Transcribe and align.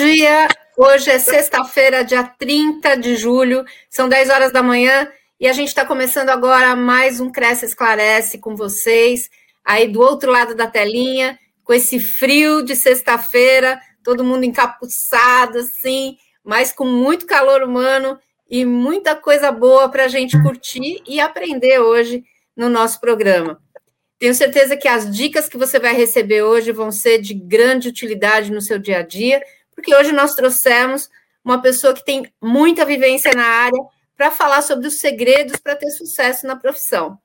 dia. 0.00 0.48
Hoje 0.78 1.10
é 1.10 1.18
sexta-feira, 1.18 2.02
dia 2.02 2.24
30 2.24 2.96
de 2.96 3.16
julho, 3.16 3.66
são 3.90 4.08
10 4.08 4.30
horas 4.30 4.50
da 4.50 4.62
manhã 4.62 5.06
e 5.38 5.46
a 5.46 5.52
gente 5.52 5.68
está 5.68 5.84
começando 5.84 6.30
agora 6.30 6.74
mais 6.74 7.20
um 7.20 7.30
Cresce 7.30 7.66
Esclarece 7.66 8.38
com 8.38 8.56
vocês, 8.56 9.28
aí 9.62 9.86
do 9.86 10.00
outro 10.00 10.32
lado 10.32 10.54
da 10.54 10.66
telinha, 10.66 11.38
com 11.62 11.74
esse 11.74 12.00
frio 12.00 12.62
de 12.62 12.74
sexta-feira, 12.74 13.78
todo 14.02 14.24
mundo 14.24 14.44
encapuçado 14.44 15.58
assim, 15.58 16.16
mas 16.42 16.72
com 16.72 16.86
muito 16.86 17.26
calor 17.26 17.62
humano 17.62 18.18
e 18.48 18.64
muita 18.64 19.14
coisa 19.14 19.52
boa 19.52 19.90
para 19.90 20.06
a 20.06 20.08
gente 20.08 20.40
curtir 20.42 21.02
e 21.06 21.20
aprender 21.20 21.78
hoje 21.78 22.24
no 22.56 22.70
nosso 22.70 22.98
programa. 23.02 23.60
Tenho 24.18 24.34
certeza 24.34 24.78
que 24.78 24.88
as 24.88 25.14
dicas 25.14 25.46
que 25.46 25.58
você 25.58 25.78
vai 25.78 25.94
receber 25.94 26.42
hoje 26.42 26.72
vão 26.72 26.90
ser 26.90 27.20
de 27.20 27.34
grande 27.34 27.88
utilidade 27.88 28.50
no 28.50 28.62
seu 28.62 28.78
dia 28.78 28.98
a 28.98 29.02
dia, 29.02 29.42
porque 29.80 29.94
hoje 29.94 30.12
nós 30.12 30.34
trouxemos 30.34 31.08
uma 31.42 31.62
pessoa 31.62 31.94
que 31.94 32.04
tem 32.04 32.30
muita 32.40 32.84
vivência 32.84 33.32
na 33.34 33.46
área 33.46 33.82
para 34.14 34.30
falar 34.30 34.60
sobre 34.60 34.86
os 34.86 35.00
segredos 35.00 35.56
para 35.56 35.74
ter 35.74 35.90
sucesso 35.90 36.46
na 36.46 36.54
profissão. 36.54 37.18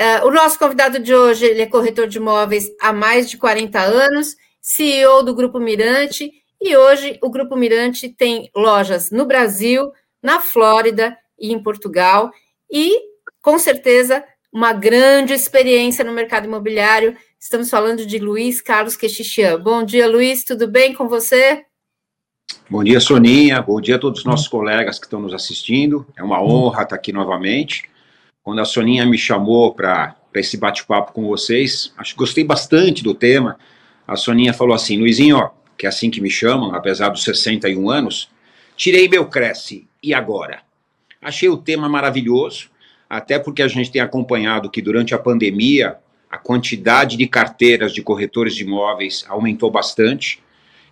Uh, 0.00 0.26
o 0.26 0.30
nosso 0.30 0.58
convidado 0.58 0.98
de 0.98 1.14
hoje 1.14 1.44
ele 1.44 1.60
é 1.60 1.66
corretor 1.66 2.06
de 2.06 2.16
imóveis 2.16 2.70
há 2.80 2.90
mais 2.90 3.28
de 3.28 3.36
40 3.36 3.78
anos, 3.78 4.34
CEO 4.62 5.22
do 5.22 5.34
Grupo 5.34 5.60
Mirante, 5.60 6.32
e 6.58 6.74
hoje 6.74 7.18
o 7.22 7.28
Grupo 7.28 7.54
Mirante 7.54 8.08
tem 8.08 8.50
lojas 8.56 9.10
no 9.10 9.26
Brasil, 9.26 9.92
na 10.22 10.40
Flórida 10.40 11.18
e 11.38 11.52
em 11.52 11.62
Portugal, 11.62 12.30
e 12.70 12.98
com 13.42 13.58
certeza 13.58 14.24
uma 14.50 14.72
grande 14.72 15.34
experiência 15.34 16.02
no 16.02 16.12
mercado 16.12 16.46
imobiliário. 16.46 17.14
Estamos 17.38 17.68
falando 17.68 18.06
de 18.06 18.18
Luiz 18.18 18.62
Carlos 18.62 18.96
Quexixian. 18.96 19.60
Bom 19.60 19.84
dia, 19.84 20.08
Luiz, 20.08 20.44
tudo 20.44 20.66
bem 20.66 20.94
com 20.94 21.06
você? 21.06 21.67
Bom 22.70 22.84
dia, 22.84 23.00
Soninha. 23.00 23.62
Bom 23.62 23.80
dia 23.80 23.96
a 23.96 23.98
todos 23.98 24.20
os 24.20 24.24
nossos 24.26 24.46
colegas 24.46 24.98
que 24.98 25.06
estão 25.06 25.20
nos 25.20 25.32
assistindo. 25.32 26.06
É 26.16 26.22
uma 26.22 26.42
honra 26.42 26.82
estar 26.82 26.96
aqui 26.96 27.12
novamente. 27.12 27.84
Quando 28.42 28.60
a 28.60 28.64
Soninha 28.64 29.06
me 29.06 29.16
chamou 29.16 29.74
para 29.74 30.14
esse 30.34 30.56
bate-papo 30.56 31.12
com 31.12 31.26
vocês, 31.26 31.92
acho 31.96 32.12
que 32.12 32.18
gostei 32.18 32.44
bastante 32.44 33.02
do 33.02 33.14
tema. 33.14 33.58
A 34.06 34.16
Soninha 34.16 34.52
falou 34.52 34.74
assim: 34.74 34.98
Luizinho, 34.98 35.38
ó, 35.38 35.50
que 35.78 35.86
é 35.86 35.88
assim 35.88 36.10
que 36.10 36.20
me 36.20 36.30
chamam, 36.30 36.74
apesar 36.74 37.08
dos 37.08 37.24
61 37.24 37.88
anos, 37.88 38.28
tirei 38.76 39.08
meu 39.08 39.26
Cresce, 39.26 39.88
e 40.02 40.12
agora? 40.12 40.60
Achei 41.22 41.48
o 41.48 41.56
tema 41.56 41.88
maravilhoso 41.88 42.70
até 43.08 43.38
porque 43.38 43.62
a 43.62 43.68
gente 43.68 43.90
tem 43.90 44.02
acompanhado 44.02 44.70
que 44.70 44.82
durante 44.82 45.14
a 45.14 45.18
pandemia 45.18 45.96
a 46.30 46.36
quantidade 46.36 47.16
de 47.16 47.26
carteiras 47.26 47.94
de 47.94 48.02
corretores 48.02 48.54
de 48.54 48.64
imóveis 48.64 49.24
aumentou 49.26 49.70
bastante. 49.70 50.42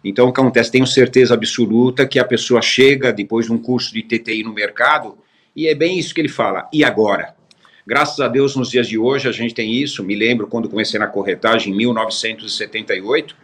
Então, 0.05 0.29
o 0.29 0.33
que 0.33 0.41
acontece? 0.41 0.71
Tenho 0.71 0.87
certeza 0.87 1.35
absoluta 1.35 2.07
que 2.07 2.19
a 2.19 2.25
pessoa 2.25 2.63
chega 2.63 3.13
depois 3.13 3.47
de 3.47 3.53
um 3.53 3.59
curso 3.59 3.93
de 3.93 4.03
TTI 4.03 4.43
no 4.43 4.53
mercado 4.53 5.17
e 5.55 5.67
é 5.67 5.75
bem 5.75 5.99
isso 5.99 6.15
que 6.15 6.21
ele 6.21 6.29
fala. 6.29 6.69
E 6.73 6.85
agora? 6.85 7.35
Graças 7.87 8.19
a 8.21 8.29
Deus, 8.29 8.57
nos 8.57 8.71
dias 8.71 8.89
de 8.89 8.99
hoje, 8.99 9.29
a 9.29 9.33
gente 9.33 9.55
tem 9.55 9.73
isso. 9.73 10.03
Me 10.03 10.15
lembro 10.15 10.47
quando 10.47 10.69
comecei 10.69 10.99
na 10.99 11.07
corretagem 11.07 11.73
em 11.73 11.77
1978. 11.77 13.37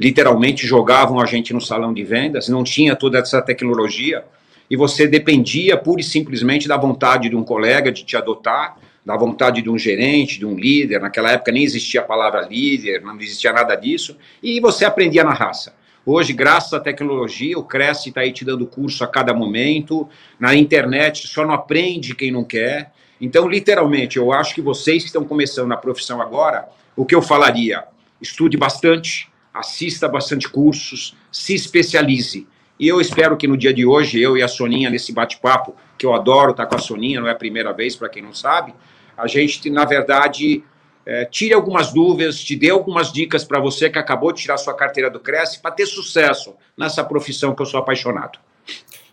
Literalmente 0.00 0.66
jogavam 0.66 1.20
a 1.20 1.26
gente 1.26 1.52
no 1.52 1.60
salão 1.60 1.92
de 1.92 2.02
vendas, 2.02 2.48
não 2.48 2.64
tinha 2.64 2.96
toda 2.96 3.18
essa 3.18 3.40
tecnologia 3.40 4.24
e 4.72 4.76
você 4.76 5.06
dependia 5.06 5.76
pura 5.76 6.00
e 6.00 6.04
simplesmente 6.04 6.66
da 6.66 6.78
vontade 6.78 7.28
de 7.28 7.36
um 7.36 7.44
colega 7.44 7.92
de 7.92 8.04
te 8.04 8.16
adotar, 8.16 8.78
da 9.04 9.14
vontade 9.14 9.60
de 9.60 9.68
um 9.68 9.76
gerente, 9.76 10.38
de 10.38 10.46
um 10.46 10.54
líder. 10.54 10.98
Naquela 10.98 11.32
época 11.32 11.52
nem 11.52 11.62
existia 11.62 12.00
a 12.00 12.04
palavra 12.04 12.48
líder, 12.48 13.02
não 13.02 13.14
existia 13.20 13.52
nada 13.52 13.74
disso, 13.74 14.16
e 14.42 14.58
você 14.60 14.86
aprendia 14.86 15.22
na 15.22 15.34
raça. 15.34 15.74
Hoje, 16.04 16.32
graças 16.32 16.72
à 16.72 16.80
tecnologia, 16.80 17.56
o 17.56 17.62
Cresce 17.62 18.08
está 18.08 18.22
aí 18.22 18.32
te 18.32 18.44
dando 18.44 18.66
curso 18.66 19.04
a 19.04 19.06
cada 19.06 19.32
momento. 19.32 20.08
Na 20.38 20.52
internet, 20.52 21.28
só 21.28 21.46
não 21.46 21.54
aprende 21.54 22.14
quem 22.16 22.32
não 22.32 22.42
quer. 22.42 22.92
Então, 23.20 23.48
literalmente, 23.48 24.16
eu 24.16 24.32
acho 24.32 24.52
que 24.52 24.60
vocês 24.60 25.04
que 25.04 25.08
estão 25.08 25.24
começando 25.24 25.68
na 25.68 25.76
profissão 25.76 26.20
agora, 26.20 26.68
o 26.96 27.06
que 27.06 27.14
eu 27.14 27.22
falaria? 27.22 27.84
Estude 28.20 28.56
bastante, 28.56 29.30
assista 29.54 30.08
bastante 30.08 30.48
cursos, 30.48 31.16
se 31.30 31.54
especialize. 31.54 32.48
E 32.80 32.88
eu 32.88 33.00
espero 33.00 33.36
que 33.36 33.46
no 33.46 33.56
dia 33.56 33.72
de 33.72 33.86
hoje, 33.86 34.20
eu 34.20 34.36
e 34.36 34.42
a 34.42 34.48
Soninha, 34.48 34.90
nesse 34.90 35.12
bate-papo, 35.12 35.76
que 35.96 36.04
eu 36.04 36.12
adoro 36.12 36.50
estar 36.50 36.66
com 36.66 36.74
a 36.74 36.78
Soninha, 36.78 37.20
não 37.20 37.28
é 37.28 37.30
a 37.30 37.36
primeira 37.36 37.72
vez, 37.72 37.94
para 37.94 38.08
quem 38.08 38.24
não 38.24 38.34
sabe, 38.34 38.74
a 39.16 39.28
gente, 39.28 39.70
na 39.70 39.84
verdade, 39.84 40.64
é, 41.04 41.24
tire 41.24 41.52
algumas 41.52 41.92
dúvidas, 41.92 42.40
te 42.40 42.56
dê 42.56 42.70
algumas 42.70 43.12
dicas 43.12 43.44
para 43.44 43.60
você 43.60 43.90
que 43.90 43.98
acabou 43.98 44.32
de 44.32 44.42
tirar 44.42 44.56
sua 44.56 44.74
carteira 44.74 45.10
do 45.10 45.20
Cresce, 45.20 45.60
para 45.60 45.70
ter 45.70 45.86
sucesso 45.86 46.54
nessa 46.76 47.02
profissão 47.02 47.54
que 47.54 47.62
eu 47.62 47.66
sou 47.66 47.80
apaixonado. 47.80 48.38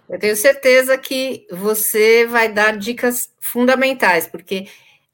Eu 0.10 0.18
tenho 0.18 0.36
certeza 0.36 0.98
que 0.98 1.46
você 1.52 2.26
vai 2.26 2.52
dar 2.52 2.78
dicas 2.78 3.30
fundamentais, 3.40 4.28
porque 4.28 4.68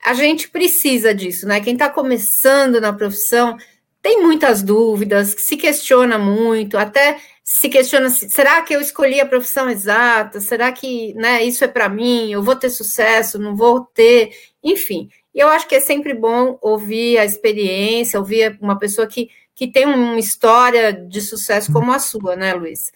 a 0.03 0.13
gente 0.13 0.49
precisa 0.49 1.13
disso, 1.13 1.47
né? 1.47 1.59
Quem 1.59 1.73
está 1.73 1.89
começando 1.89 2.79
na 2.79 2.93
profissão 2.93 3.57
tem 4.01 4.21
muitas 4.21 4.61
dúvidas, 4.61 5.33
se 5.37 5.57
questiona 5.57 6.17
muito, 6.17 6.77
até 6.77 7.17
se 7.43 7.69
questiona 7.69 8.09
será 8.09 8.61
que 8.61 8.75
eu 8.75 8.79
escolhi 8.79 9.19
a 9.19 9.25
profissão 9.25 9.69
exata? 9.69 10.39
Será 10.39 10.71
que 10.71 11.13
né, 11.15 11.43
isso 11.43 11.63
é 11.63 11.67
para 11.67 11.89
mim? 11.89 12.31
Eu 12.31 12.43
vou 12.43 12.55
ter 12.55 12.69
sucesso? 12.69 13.39
Não 13.39 13.55
vou 13.55 13.81
ter? 13.81 14.31
Enfim, 14.63 15.09
e 15.35 15.39
eu 15.41 15.49
acho 15.49 15.67
que 15.67 15.75
é 15.75 15.81
sempre 15.81 16.13
bom 16.13 16.57
ouvir 16.61 17.17
a 17.17 17.25
experiência, 17.25 18.17
ouvir 18.17 18.57
uma 18.61 18.79
pessoa 18.79 19.05
que, 19.05 19.29
que 19.53 19.67
tem 19.67 19.85
uma 19.85 20.17
história 20.17 20.93
de 20.93 21.19
sucesso 21.19 21.73
como 21.73 21.91
a 21.91 21.99
sua, 21.99 22.37
né, 22.37 22.53
Luiz? 22.53 22.89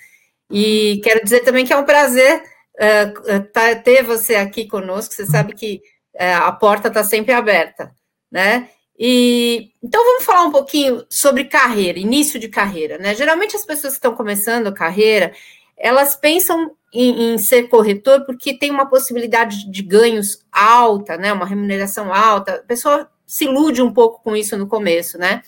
E 0.49 1.01
quero 1.03 1.21
dizer 1.21 1.41
também 1.41 1.65
que 1.65 1.73
é 1.73 1.77
um 1.77 1.83
prazer 1.83 2.41
uh, 2.75 3.83
ter 3.83 4.03
você 4.03 4.35
aqui 4.35 4.65
conosco. 4.65 5.13
Você 5.13 5.25
sabe 5.25 5.53
que 5.53 5.81
uh, 6.15 6.45
a 6.45 6.51
porta 6.53 6.87
está 6.87 7.03
sempre 7.03 7.33
aberta, 7.33 7.93
né? 8.31 8.69
E 8.97 9.71
então 9.83 10.03
vamos 10.03 10.23
falar 10.23 10.43
um 10.43 10.51
pouquinho 10.51 11.05
sobre 11.09 11.43
carreira, 11.43 11.99
início 11.99 12.39
de 12.39 12.47
carreira, 12.47 12.97
né? 12.97 13.15
Geralmente 13.15 13.55
as 13.55 13.65
pessoas 13.65 13.93
que 13.93 13.97
estão 13.97 14.15
começando 14.15 14.67
a 14.67 14.73
carreira, 14.73 15.33
elas 15.79 16.15
pensam 16.15 16.71
em, 16.93 17.33
em, 17.33 17.37
ser 17.37 17.69
corretor 17.69 18.25
porque 18.25 18.53
tem 18.53 18.69
uma 18.69 18.87
possibilidade 18.87 19.69
de 19.71 19.81
ganhos 19.81 20.43
alta, 20.51 21.17
né? 21.17 21.31
Uma 21.31 21.45
remuneração 21.45 22.13
alta. 22.13 22.55
A 22.55 22.63
pessoa 22.63 23.09
se 23.25 23.45
ilude 23.45 23.81
um 23.81 23.93
pouco 23.93 24.21
com 24.23 24.35
isso 24.35 24.57
no 24.57 24.67
começo, 24.67 25.17
né? 25.17 25.41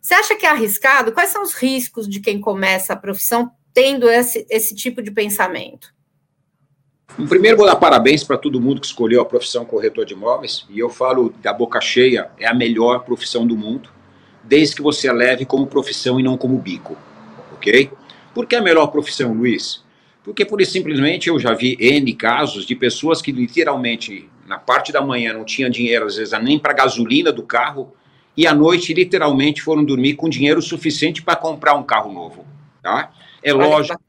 Você 0.00 0.14
acha 0.14 0.36
que 0.36 0.46
é 0.46 0.50
arriscado? 0.50 1.12
Quais 1.12 1.30
são 1.30 1.42
os 1.42 1.54
riscos 1.54 2.08
de 2.08 2.20
quem 2.20 2.40
começa 2.40 2.92
a 2.92 2.96
profissão 2.96 3.50
tendo 3.72 4.08
esse, 4.08 4.46
esse 4.50 4.74
tipo 4.74 5.02
de 5.02 5.10
pensamento? 5.10 5.92
Primeiro, 7.28 7.58
vou 7.58 7.66
dar 7.66 7.76
parabéns 7.76 8.24
para 8.24 8.38
todo 8.38 8.60
mundo 8.60 8.80
que 8.80 8.86
escolheu 8.86 9.20
a 9.20 9.24
profissão 9.24 9.64
corretor 9.64 10.04
de 10.04 10.14
imóveis, 10.14 10.66
e 10.70 10.78
eu 10.78 10.88
falo 10.88 11.30
da 11.42 11.52
boca 11.52 11.80
cheia, 11.80 12.30
é 12.38 12.46
a 12.46 12.54
melhor 12.54 13.04
profissão 13.04 13.46
do 13.46 13.56
mundo, 13.56 13.90
desde 14.42 14.76
que 14.76 14.82
você 14.82 15.08
a 15.08 15.12
leve 15.12 15.44
como 15.44 15.66
profissão 15.66 16.18
e 16.18 16.22
não 16.22 16.38
como 16.38 16.58
bico, 16.58 16.96
ok? 17.52 17.90
Por 18.34 18.46
que 18.46 18.56
a 18.56 18.62
melhor 18.62 18.86
profissão, 18.88 19.32
Luiz? 19.32 19.82
Porque, 20.24 20.44
por 20.44 20.64
simplesmente, 20.64 21.28
eu 21.28 21.38
já 21.38 21.52
vi 21.52 21.76
N 21.80 22.12
casos 22.14 22.64
de 22.64 22.74
pessoas 22.74 23.20
que 23.20 23.32
literalmente, 23.32 24.28
na 24.46 24.58
parte 24.58 24.92
da 24.92 25.00
manhã, 25.00 25.32
não 25.32 25.44
tinham 25.44 25.68
dinheiro, 25.68 26.06
às 26.06 26.16
vezes, 26.16 26.32
nem 26.42 26.58
para 26.58 26.72
gasolina 26.72 27.32
do 27.32 27.42
carro, 27.42 27.92
e 28.36 28.46
à 28.46 28.54
noite, 28.54 28.94
literalmente, 28.94 29.60
foram 29.60 29.84
dormir 29.84 30.14
com 30.14 30.28
dinheiro 30.28 30.62
suficiente 30.62 31.22
para 31.22 31.36
comprar 31.36 31.74
um 31.74 31.82
carro 31.82 32.12
novo, 32.12 32.46
tá? 32.82 33.12
É 33.42 33.52
lógico 33.52 34.00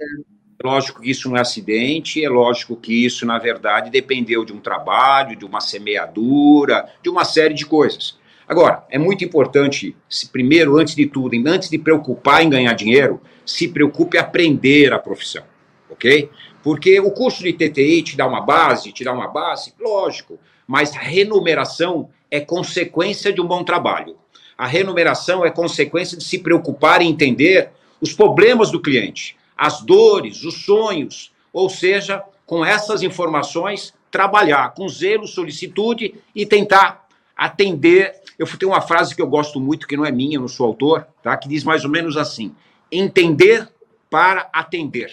lógico 0.63 1.01
que 1.01 1.11
isso 1.11 1.29
não 1.29 1.35
é 1.35 1.41
acidente, 1.41 2.23
é 2.23 2.29
lógico 2.29 2.77
que 2.77 3.05
isso, 3.05 3.25
na 3.25 3.37
verdade, 3.37 3.89
dependeu 3.89 4.45
de 4.45 4.53
um 4.53 4.59
trabalho, 4.59 5.35
de 5.35 5.43
uma 5.43 5.59
semeadura, 5.59 6.89
de 7.01 7.09
uma 7.09 7.25
série 7.25 7.53
de 7.53 7.65
coisas. 7.65 8.17
Agora, 8.47 8.83
é 8.89 8.97
muito 8.97 9.23
importante, 9.23 9.95
se 10.09 10.29
primeiro, 10.29 10.77
antes 10.77 10.95
de 10.95 11.05
tudo, 11.05 11.35
antes 11.47 11.69
de 11.69 11.77
preocupar 11.77 12.43
em 12.43 12.49
ganhar 12.49 12.73
dinheiro, 12.73 13.21
se 13.45 13.67
preocupe 13.67 14.17
em 14.17 14.19
aprender 14.19 14.93
a 14.93 14.99
profissão, 14.99 15.43
ok? 15.89 16.29
Porque 16.61 16.99
o 16.99 17.11
curso 17.11 17.43
de 17.43 17.53
TTI 17.53 18.01
te 18.03 18.17
dá 18.17 18.27
uma 18.27 18.41
base, 18.41 18.91
te 18.91 19.03
dá 19.03 19.11
uma 19.11 19.27
base, 19.27 19.73
lógico, 19.79 20.39
mas 20.67 20.95
a 20.95 20.99
remuneração 20.99 22.09
é 22.29 22.39
consequência 22.39 23.31
de 23.31 23.41
um 23.41 23.47
bom 23.47 23.63
trabalho. 23.63 24.15
A 24.57 24.67
remuneração 24.67 25.45
é 25.45 25.49
consequência 25.49 26.17
de 26.17 26.23
se 26.23 26.39
preocupar 26.39 27.01
em 27.01 27.09
entender 27.09 27.69
os 27.99 28.13
problemas 28.13 28.71
do 28.71 28.81
cliente 28.81 29.37
as 29.57 29.81
dores, 29.81 30.43
os 30.43 30.65
sonhos, 30.65 31.31
ou 31.51 31.69
seja, 31.69 32.23
com 32.45 32.65
essas 32.65 33.01
informações, 33.01 33.93
trabalhar 34.11 34.73
com 34.73 34.87
zelo, 34.87 35.27
solicitude 35.27 36.15
e 36.35 36.45
tentar 36.45 37.02
atender. 37.45 38.15
Eu 38.37 38.47
tenho 38.57 38.71
uma 38.71 38.81
frase 38.81 39.15
que 39.15 39.21
eu 39.21 39.27
gosto 39.27 39.59
muito, 39.59 39.87
que 39.87 39.97
não 39.97 40.05
é 40.05 40.11
minha, 40.11 40.37
eu 40.37 40.41
não 40.41 40.47
sou 40.47 40.65
autor, 40.65 41.07
tá? 41.21 41.35
que 41.37 41.47
diz 41.47 41.63
mais 41.63 41.83
ou 41.83 41.91
menos 41.91 42.17
assim: 42.17 42.55
entender 42.91 43.67
para 44.09 44.49
atender. 44.53 45.11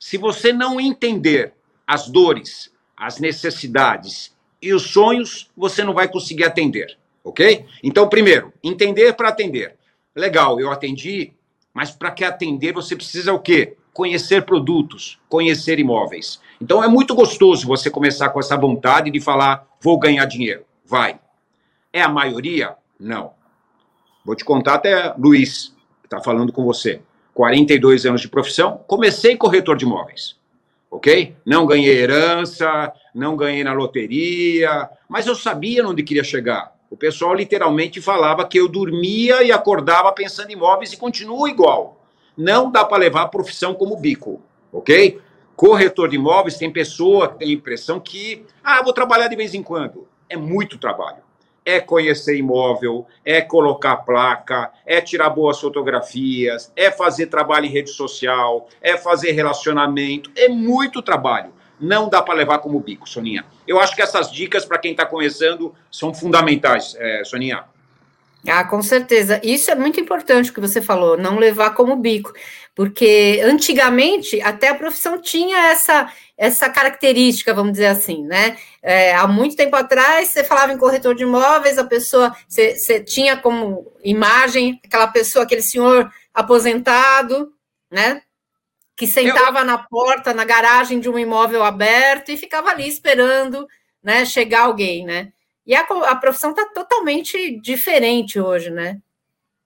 Se 0.00 0.16
você 0.16 0.52
não 0.52 0.80
entender 0.80 1.52
as 1.86 2.08
dores, 2.08 2.72
as 2.96 3.18
necessidades 3.18 4.34
e 4.60 4.72
os 4.72 4.82
sonhos, 4.82 5.50
você 5.56 5.82
não 5.84 5.94
vai 5.94 6.08
conseguir 6.08 6.44
atender, 6.44 6.96
ok? 7.24 7.64
Então, 7.82 8.08
primeiro, 8.08 8.52
entender 8.62 9.14
para 9.14 9.28
atender. 9.28 9.76
Legal, 10.14 10.60
eu 10.60 10.70
atendi 10.70 11.32
mas 11.76 11.90
para 11.90 12.10
que 12.10 12.24
atender 12.24 12.72
você 12.72 12.96
precisa 12.96 13.34
o 13.34 13.38
quê? 13.38 13.76
conhecer 13.96 14.44
produtos, 14.44 15.18
conhecer 15.26 15.78
imóveis. 15.78 16.38
Então 16.60 16.84
é 16.84 16.88
muito 16.88 17.14
gostoso 17.14 17.66
você 17.66 17.90
começar 17.90 18.28
com 18.28 18.38
essa 18.38 18.54
vontade 18.54 19.10
de 19.10 19.20
falar, 19.20 19.66
vou 19.80 19.98
ganhar 19.98 20.26
dinheiro. 20.26 20.64
Vai. 20.84 21.18
É 21.96 22.02
a 22.02 22.10
maioria? 22.10 22.76
Não. 23.00 23.32
Vou 24.22 24.36
te 24.36 24.44
contar 24.44 24.74
até 24.74 25.14
Luiz, 25.16 25.74
que 26.02 26.06
está 26.06 26.20
falando 26.20 26.52
com 26.52 26.62
você. 26.62 27.00
42 27.32 28.04
anos 28.04 28.20
de 28.20 28.28
profissão, 28.28 28.84
comecei 28.86 29.34
corretor 29.34 29.78
de 29.78 29.86
imóveis. 29.86 30.36
Ok? 30.90 31.34
Não 31.42 31.64
ganhei 31.64 31.96
herança, 31.96 32.92
não 33.14 33.34
ganhei 33.34 33.64
na 33.64 33.72
loteria, 33.72 34.90
mas 35.08 35.26
eu 35.26 35.34
sabia 35.34 35.88
onde 35.88 36.02
queria 36.02 36.22
chegar. 36.22 36.76
O 36.90 36.98
pessoal 36.98 37.32
literalmente 37.32 37.98
falava 38.02 38.46
que 38.46 38.60
eu 38.60 38.68
dormia 38.68 39.42
e 39.42 39.50
acordava 39.50 40.12
pensando 40.12 40.50
em 40.50 40.52
imóveis 40.52 40.92
e 40.92 40.98
continuo 40.98 41.48
igual. 41.48 42.04
Não 42.36 42.70
dá 42.70 42.84
para 42.84 42.98
levar 42.98 43.22
a 43.22 43.28
profissão 43.28 43.72
como 43.72 43.96
bico, 43.96 44.42
ok? 44.70 45.18
Corretor 45.56 46.10
de 46.10 46.16
imóveis 46.16 46.58
tem 46.58 46.70
pessoa 46.70 47.28
que 47.28 47.38
tem 47.38 47.48
a 47.48 47.54
impressão 47.54 47.98
que, 47.98 48.44
ah, 48.62 48.82
vou 48.82 48.92
trabalhar 48.92 49.28
de 49.28 49.36
vez 49.36 49.54
em 49.54 49.62
quando. 49.62 50.06
É 50.28 50.36
muito 50.36 50.76
trabalho. 50.76 51.24
É 51.66 51.80
conhecer 51.80 52.38
imóvel, 52.38 53.06
é 53.24 53.42
colocar 53.42 53.96
placa, 53.96 54.72
é 54.86 55.00
tirar 55.00 55.28
boas 55.28 55.60
fotografias, 55.60 56.72
é 56.74 56.90
fazer 56.90 57.26
trabalho 57.26 57.66
em 57.66 57.70
rede 57.70 57.90
social, 57.90 58.68
é 58.80 58.96
fazer 58.96 59.32
relacionamento. 59.32 60.30
É 60.34 60.48
muito 60.48 61.02
trabalho 61.02 61.52
não 61.78 62.08
dá 62.08 62.22
para 62.22 62.34
levar 62.34 62.58
como 62.60 62.80
bico, 62.80 63.06
Soninha. 63.06 63.44
Eu 63.66 63.78
acho 63.78 63.94
que 63.94 64.00
essas 64.00 64.32
dicas, 64.32 64.64
para 64.64 64.78
quem 64.78 64.92
está 64.92 65.04
começando, 65.04 65.74
são 65.90 66.14
fundamentais, 66.14 66.96
é, 66.98 67.22
Soninha. 67.24 67.64
Ah, 68.48 68.64
com 68.64 68.82
certeza. 68.82 69.40
Isso 69.42 69.70
é 69.70 69.74
muito 69.74 70.00
importante 70.00 70.50
o 70.50 70.54
que 70.54 70.60
você 70.60 70.80
falou, 70.80 71.16
não 71.16 71.38
levar 71.38 71.70
como 71.70 71.96
bico, 71.96 72.32
porque 72.74 73.40
antigamente 73.44 74.40
até 74.40 74.68
a 74.68 74.74
profissão 74.74 75.20
tinha 75.20 75.58
essa 75.68 76.12
essa 76.38 76.68
característica, 76.68 77.54
vamos 77.54 77.72
dizer 77.72 77.86
assim, 77.86 78.22
né? 78.22 78.58
É, 78.82 79.14
há 79.14 79.26
muito 79.26 79.56
tempo 79.56 79.74
atrás, 79.74 80.28
você 80.28 80.44
falava 80.44 80.70
em 80.70 80.76
corretor 80.76 81.14
de 81.14 81.22
imóveis, 81.22 81.78
a 81.78 81.84
pessoa, 81.84 82.36
você, 82.46 82.76
você 82.76 83.02
tinha 83.02 83.38
como 83.38 83.90
imagem 84.04 84.78
aquela 84.84 85.06
pessoa, 85.06 85.44
aquele 85.44 85.62
senhor 85.62 86.10
aposentado, 86.34 87.50
né? 87.90 88.20
que 88.96 89.06
sentava 89.06 89.60
eu... 89.60 89.64
na 89.64 89.78
porta, 89.78 90.32
na 90.32 90.44
garagem 90.44 90.98
de 90.98 91.08
um 91.08 91.18
imóvel 91.18 91.62
aberto 91.62 92.30
e 92.30 92.36
ficava 92.36 92.70
ali 92.70 92.88
esperando 92.88 93.68
né, 94.02 94.24
chegar 94.24 94.62
alguém, 94.62 95.04
né? 95.04 95.32
E 95.66 95.74
a, 95.74 95.80
a 95.80 96.16
profissão 96.16 96.50
está 96.50 96.64
totalmente 96.66 97.58
diferente 97.60 98.38
hoje, 98.38 98.70
né? 98.70 99.00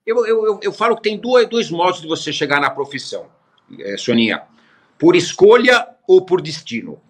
Eu, 0.06 0.26
eu, 0.26 0.58
eu, 0.62 0.73
falo 0.73 0.97
que 0.97 1.02
tem 1.02 1.19
dois, 1.19 1.49
dois 1.49 1.70
modos 1.70 2.00
de 2.00 2.08
você 2.08 2.32
chegar 2.32 2.61
na 2.61 2.70
profissão, 2.70 3.29
é, 3.79 3.97
Soninha. 3.97 4.43
Por 4.99 5.14
escolha 5.14 5.87
ou 6.08 6.25
por 6.25 6.41
destino. 6.41 7.00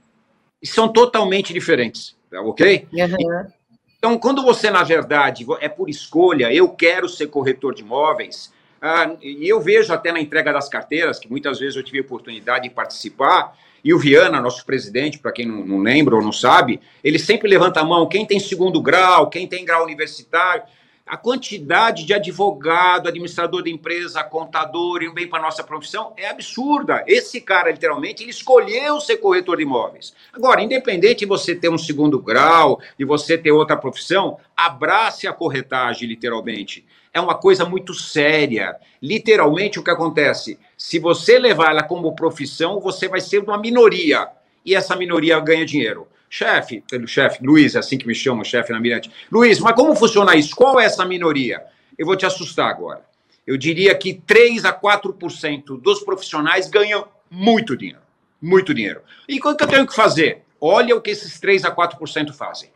E 0.60 0.66
são 0.66 0.92
totalmente 0.92 1.52
diferentes, 1.52 2.16
tá 2.31 2.42
ok? 2.42 2.87
Uhum. 2.92 3.52
Então, 3.96 4.19
quando 4.19 4.42
você, 4.42 4.70
na 4.70 4.82
verdade, 4.82 5.46
é 5.60 5.69
por 5.69 5.88
escolha, 5.88 6.52
eu 6.52 6.69
quero 6.70 7.08
ser 7.08 7.28
corretor 7.28 7.75
de 7.75 7.82
imóveis, 7.82 8.52
ah, 8.81 9.14
e 9.22 9.46
eu 9.48 9.60
vejo 9.60 9.92
até 9.92 10.10
na 10.10 10.20
entrega 10.20 10.52
das 10.52 10.69
carteiras, 10.69 11.19
que 11.19 11.31
muitas 11.31 11.58
vezes 11.58 11.76
eu 11.76 11.82
tive 11.82 11.98
a 11.98 12.02
oportunidade 12.02 12.69
de 12.69 12.75
participar, 12.75 13.56
e 13.82 13.94
o 13.94 13.98
Viana, 13.98 14.40
nosso 14.40 14.64
presidente, 14.64 15.18
para 15.18 15.32
quem 15.32 15.46
não, 15.46 15.64
não 15.64 15.78
lembra 15.78 16.16
ou 16.16 16.22
não 16.22 16.32
sabe, 16.32 16.80
ele 17.02 17.18
sempre 17.18 17.48
levanta 17.48 17.80
a 17.80 17.84
mão, 17.84 18.08
quem 18.08 18.26
tem 18.26 18.38
segundo 18.38 18.80
grau, 18.80 19.28
quem 19.28 19.46
tem 19.46 19.64
grau 19.64 19.84
universitário 19.84 20.62
a 21.06 21.17
quantidade 21.17 22.05
de 22.05 22.14
advogado, 22.14 23.08
administrador 23.08 23.62
de 23.62 23.70
empresa, 23.73 24.23
contador, 24.23 25.02
e 25.02 25.12
vem 25.12 25.29
para 25.29 25.43
nossa 25.43 25.64
profissão 25.64 26.12
é 26.17 26.29
absurda. 26.29 27.02
Esse 27.06 27.41
cara, 27.41 27.70
literalmente, 27.70 28.23
ele 28.23 28.31
escolheu 28.31 29.00
ser 29.00 29.17
corretor 29.17 29.56
de 29.56 29.64
imóveis. 29.64 30.14
Agora, 30.32 30.62
independente 30.62 31.20
de 31.20 31.26
você 31.26 31.55
ter 31.55 31.69
um 31.69 31.79
segundo 31.79 32.20
grau, 32.20 32.81
de 32.97 33.05
você 33.05 33.37
ter 33.37 33.50
outra 33.50 33.76
profissão, 33.76 34.38
abrace 34.56 35.26
a 35.26 35.32
corretagem, 35.32 36.08
literalmente. 36.08 36.87
É 37.12 37.20
uma 37.20 37.35
coisa 37.35 37.64
muito 37.64 37.93
séria. 37.93 38.76
Literalmente, 39.02 39.81
o 39.81 39.82
que 39.82 39.91
acontece? 39.91 40.61
Se 40.79 41.00
você 41.00 41.38
levar 41.38 41.73
ela 41.73 41.82
como 41.82 42.14
profissão, 42.14 42.79
você 42.79 43.08
vai 43.08 43.20
ser 43.20 43.43
uma 43.43 43.58
minoria. 43.58 44.29
E 44.64 44.76
essa 44.76 44.94
minoria 44.94 45.41
ganha 45.41 45.67
dinheiro. 45.67 46.06
Chefe, 46.32 46.84
chefe, 47.08 47.44
Luiz, 47.44 47.74
é 47.74 47.80
assim 47.80 47.98
que 47.98 48.06
me 48.06 48.14
chama, 48.14 48.44
chefe 48.44 48.72
na 48.72 48.78
Mirante. 48.78 49.10
Luiz, 49.32 49.58
mas 49.58 49.74
como 49.74 49.96
funciona 49.96 50.36
isso? 50.36 50.54
Qual 50.54 50.78
é 50.78 50.84
essa 50.84 51.04
minoria? 51.04 51.60
Eu 51.98 52.06
vou 52.06 52.14
te 52.14 52.24
assustar 52.24 52.70
agora. 52.70 53.04
Eu 53.44 53.56
diria 53.56 53.92
que 53.96 54.14
3 54.14 54.64
a 54.64 54.72
4% 54.72 55.80
dos 55.80 56.04
profissionais 56.04 56.68
ganham 56.68 57.08
muito 57.28 57.76
dinheiro. 57.76 58.00
Muito 58.40 58.72
dinheiro. 58.72 59.02
E 59.28 59.38
o 59.38 59.40
que 59.40 59.64
eu 59.64 59.68
tenho 59.68 59.84
que 59.84 59.94
fazer? 59.94 60.44
Olha 60.60 60.94
o 60.94 61.00
que 61.00 61.10
esses 61.10 61.40
3 61.40 61.64
a 61.64 61.74
4% 61.74 62.32
fazem. 62.32 62.70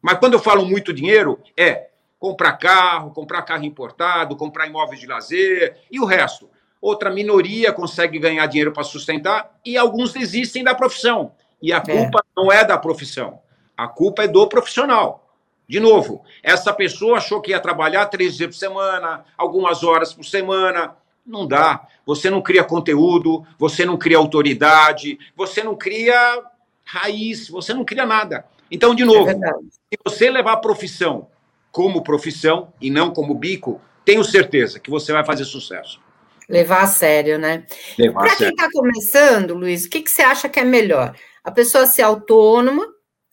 Mas 0.00 0.18
quando 0.18 0.32
eu 0.32 0.38
falo 0.38 0.64
muito 0.64 0.90
dinheiro, 0.90 1.38
é 1.54 1.88
comprar 2.18 2.52
carro, 2.52 3.10
comprar 3.10 3.42
carro 3.42 3.64
importado, 3.64 4.34
comprar 4.34 4.66
imóveis 4.66 4.98
de 4.98 5.06
lazer 5.06 5.76
e 5.90 6.00
o 6.00 6.06
resto. 6.06 6.48
Outra 6.80 7.10
minoria 7.10 7.70
consegue 7.70 8.18
ganhar 8.18 8.46
dinheiro 8.46 8.72
para 8.72 8.82
sustentar 8.82 9.58
e 9.62 9.76
alguns 9.76 10.14
desistem 10.14 10.64
da 10.64 10.74
profissão. 10.74 11.32
E 11.60 11.72
a 11.72 11.78
é. 11.78 11.80
culpa 11.80 12.20
é. 12.20 12.40
não 12.40 12.52
é 12.52 12.64
da 12.64 12.78
profissão, 12.78 13.40
a 13.76 13.86
culpa 13.86 14.24
é 14.24 14.28
do 14.28 14.48
profissional. 14.48 15.24
De 15.68 15.78
novo, 15.78 16.24
essa 16.42 16.72
pessoa 16.72 17.18
achou 17.18 17.42
que 17.42 17.50
ia 17.50 17.60
trabalhar 17.60 18.06
três 18.06 18.36
dias 18.36 18.48
por 18.48 18.58
semana, 18.58 19.24
algumas 19.36 19.84
horas 19.84 20.14
por 20.14 20.24
semana. 20.24 20.96
Não 21.26 21.46
dá. 21.46 21.86
Você 22.06 22.30
não 22.30 22.40
cria 22.40 22.64
conteúdo, 22.64 23.46
você 23.58 23.84
não 23.84 23.98
cria 23.98 24.16
autoridade, 24.16 25.18
você 25.36 25.62
não 25.62 25.76
cria 25.76 26.42
raiz, 26.82 27.50
você 27.50 27.74
não 27.74 27.84
cria 27.84 28.06
nada. 28.06 28.46
Então, 28.70 28.94
de 28.94 29.04
novo, 29.04 29.28
é 29.28 29.34
se 29.34 29.98
você 30.02 30.30
levar 30.30 30.52
a 30.52 30.56
profissão 30.56 31.28
como 31.70 32.02
profissão 32.02 32.72
e 32.80 32.90
não 32.90 33.10
como 33.10 33.34
bico, 33.34 33.78
tenho 34.06 34.24
certeza 34.24 34.80
que 34.80 34.90
você 34.90 35.12
vai 35.12 35.22
fazer 35.22 35.44
sucesso. 35.44 36.00
Levar 36.48 36.80
a 36.80 36.86
sério, 36.86 37.38
né? 37.38 37.66
Para 38.14 38.36
quem 38.36 38.48
está 38.48 38.70
começando, 38.72 39.54
Luiz, 39.54 39.84
o 39.84 39.90
que, 39.90 40.00
que 40.00 40.10
você 40.10 40.22
acha 40.22 40.48
que 40.48 40.58
é 40.58 40.64
melhor? 40.64 41.14
A 41.48 41.50
pessoa 41.50 41.86
ser 41.86 42.02
autônoma 42.02 42.86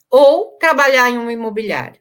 ou 0.09 0.57
trabalhar 0.57 1.09
em 1.09 1.17
um 1.17 1.29
imobiliário? 1.29 1.99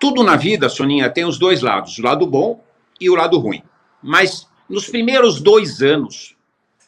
Tudo 0.00 0.22
na 0.22 0.36
vida, 0.36 0.70
Soninha, 0.70 1.10
tem 1.10 1.26
os 1.26 1.38
dois 1.38 1.60
lados, 1.60 1.98
o 1.98 2.02
lado 2.02 2.26
bom 2.26 2.64
e 2.98 3.10
o 3.10 3.14
lado 3.14 3.38
ruim. 3.38 3.62
Mas 4.02 4.48
nos 4.66 4.88
primeiros 4.88 5.38
dois 5.38 5.82
anos, 5.82 6.34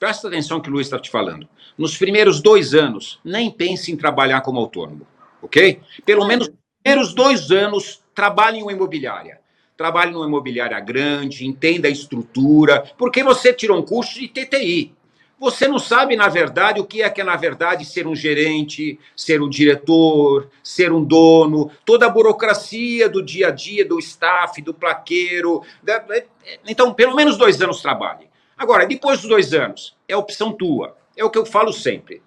presta 0.01 0.27
atenção 0.27 0.59
que 0.59 0.71
o 0.71 0.73
Luiz 0.73 0.87
está 0.87 0.99
te 0.99 1.11
falando, 1.11 1.47
nos 1.77 1.99
primeiros 1.99 2.41
dois 2.41 2.73
anos, 2.73 3.21
nem 3.23 3.51
pense 3.51 3.93
em 3.93 3.97
trabalhar 3.97 4.41
como 4.41 4.59
autônomo, 4.59 5.07
ok? 5.43 5.79
Pelo 6.07 6.27
menos 6.27 6.49
nos 6.49 6.57
primeiros 6.83 7.15
dois 7.15 7.51
anos, 7.51 8.03
trabalhe 8.15 8.59
em 8.59 8.63
uma 8.63 8.73
imobiliária. 8.73 9.39
Trabalhe 9.77 10.13
numa 10.13 10.27
imobiliária 10.27 10.81
grande, 10.81 11.47
entenda 11.47 11.89
a 11.89 11.91
estrutura, 11.91 12.91
porque 12.97 13.23
você 13.23 13.53
tirou 13.53 13.79
um 13.79 13.85
curso 13.85 14.19
de 14.19 14.29
TTI. 14.29 14.98
Você 15.41 15.69
não 15.69 15.79
sabe, 15.79 16.17
na 16.17 16.29
verdade, 16.29 16.81
o 16.81 16.85
que 16.85 17.01
é 17.01 17.09
que 17.09 17.21
é, 17.21 17.25
na 17.25 17.37
verdade, 17.37 17.85
ser 17.85 18.09
um 18.09 18.15
gerente, 18.15 18.99
ser 19.17 19.41
um 19.41 19.49
diretor, 19.49 20.51
ser 20.65 20.93
um 20.93 21.03
dono, 21.03 21.71
toda 21.85 22.07
a 22.07 22.11
burocracia 22.11 23.09
do 23.09 23.23
dia 23.23 23.49
a 23.49 23.51
dia, 23.53 23.85
do 23.85 24.01
staff, 24.01 24.61
do 24.61 24.75
plaqueiro. 24.75 25.63
Então, 26.67 26.93
pelo 26.93 27.15
menos 27.15 27.37
dois 27.37 27.63
anos 27.63 27.81
trabalhe. 27.81 28.29
Agora, 28.57 28.85
depois 28.85 29.21
dos 29.21 29.29
dois 29.29 29.55
anos, 29.55 29.97
é 30.09 30.17
opção 30.17 30.53
tua. 30.53 30.97
É 31.17 31.25
o 31.25 31.31
que 31.31 31.39
eu 31.39 31.47
falo 31.47 31.73
sempre. 31.73 32.21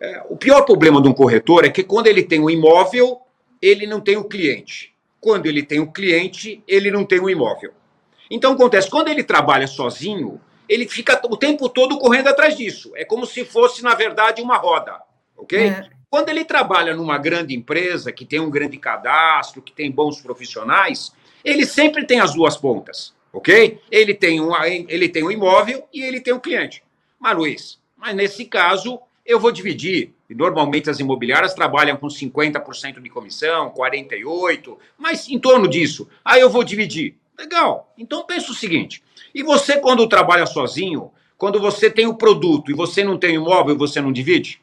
É, 0.00 0.24
o 0.28 0.36
pior 0.36 0.62
problema 0.62 1.00
de 1.00 1.08
um 1.08 1.12
corretor 1.12 1.64
é 1.64 1.70
que 1.70 1.84
quando 1.84 2.08
ele 2.08 2.24
tem 2.24 2.40
o 2.40 2.46
um 2.46 2.50
imóvel, 2.50 3.20
ele 3.62 3.86
não 3.86 4.00
tem 4.00 4.16
o 4.16 4.24
cliente. 4.24 4.92
Quando 5.20 5.46
ele 5.46 5.62
tem 5.62 5.78
o 5.78 5.92
cliente, 5.92 6.62
ele 6.66 6.90
não 6.90 7.04
tem 7.04 7.20
o 7.20 7.30
imóvel. 7.30 7.72
Então, 8.28 8.52
acontece, 8.52 8.90
quando 8.90 9.08
ele 9.08 9.22
trabalha 9.22 9.68
sozinho, 9.68 10.40
ele 10.68 10.88
fica 10.88 11.20
o 11.24 11.36
tempo 11.36 11.68
todo 11.68 11.98
correndo 11.98 12.28
atrás 12.28 12.56
disso. 12.56 12.92
É 12.94 13.04
como 13.04 13.26
se 13.26 13.44
fosse, 13.44 13.82
na 13.82 13.94
verdade, 13.94 14.42
uma 14.42 14.56
roda, 14.56 15.00
ok? 15.36 15.58
É. 15.68 15.90
Quando 16.10 16.28
ele 16.28 16.44
trabalha 16.44 16.94
numa 16.94 17.18
grande 17.18 17.54
empresa, 17.54 18.12
que 18.12 18.24
tem 18.24 18.38
um 18.38 18.50
grande 18.50 18.78
cadastro, 18.78 19.60
que 19.60 19.72
tem 19.72 19.90
bons 19.90 20.20
profissionais, 20.20 21.12
ele 21.44 21.66
sempre 21.66 22.06
tem 22.06 22.20
as 22.20 22.34
duas 22.34 22.56
pontas, 22.56 23.12
ok? 23.32 23.80
Ele 23.90 24.14
tem 24.14 24.40
um, 24.40 24.52
ele 24.62 25.08
tem 25.08 25.24
um 25.24 25.30
imóvel 25.30 25.86
e 25.92 26.02
ele 26.02 26.20
tem 26.20 26.32
um 26.32 26.38
cliente. 26.38 26.84
Mas, 27.18 27.36
Luiz, 27.36 27.80
mas 27.96 28.14
nesse 28.14 28.44
caso, 28.44 29.00
eu 29.24 29.40
vou 29.40 29.50
dividir. 29.50 30.12
Normalmente 30.28 30.90
as 30.90 31.00
imobiliárias 31.00 31.54
trabalham 31.54 31.96
com 31.96 32.06
50% 32.06 33.00
de 33.00 33.08
comissão, 33.08 33.70
48%, 33.70 34.76
mas 34.98 35.28
em 35.28 35.38
torno 35.38 35.68
disso. 35.68 36.08
Aí 36.24 36.40
eu 36.40 36.50
vou 36.50 36.64
dividir. 36.64 37.16
Legal. 37.38 37.92
Então 37.98 38.24
pensa 38.24 38.52
o 38.52 38.54
seguinte: 38.54 39.02
e 39.34 39.42
você, 39.42 39.78
quando 39.78 40.08
trabalha 40.08 40.46
sozinho, 40.46 41.10
quando 41.36 41.60
você 41.60 41.90
tem 41.90 42.06
o 42.06 42.14
produto 42.14 42.70
e 42.70 42.74
você 42.74 43.02
não 43.02 43.18
tem 43.18 43.34
imóvel, 43.34 43.76
você 43.76 44.00
não 44.00 44.12
divide? 44.12 44.60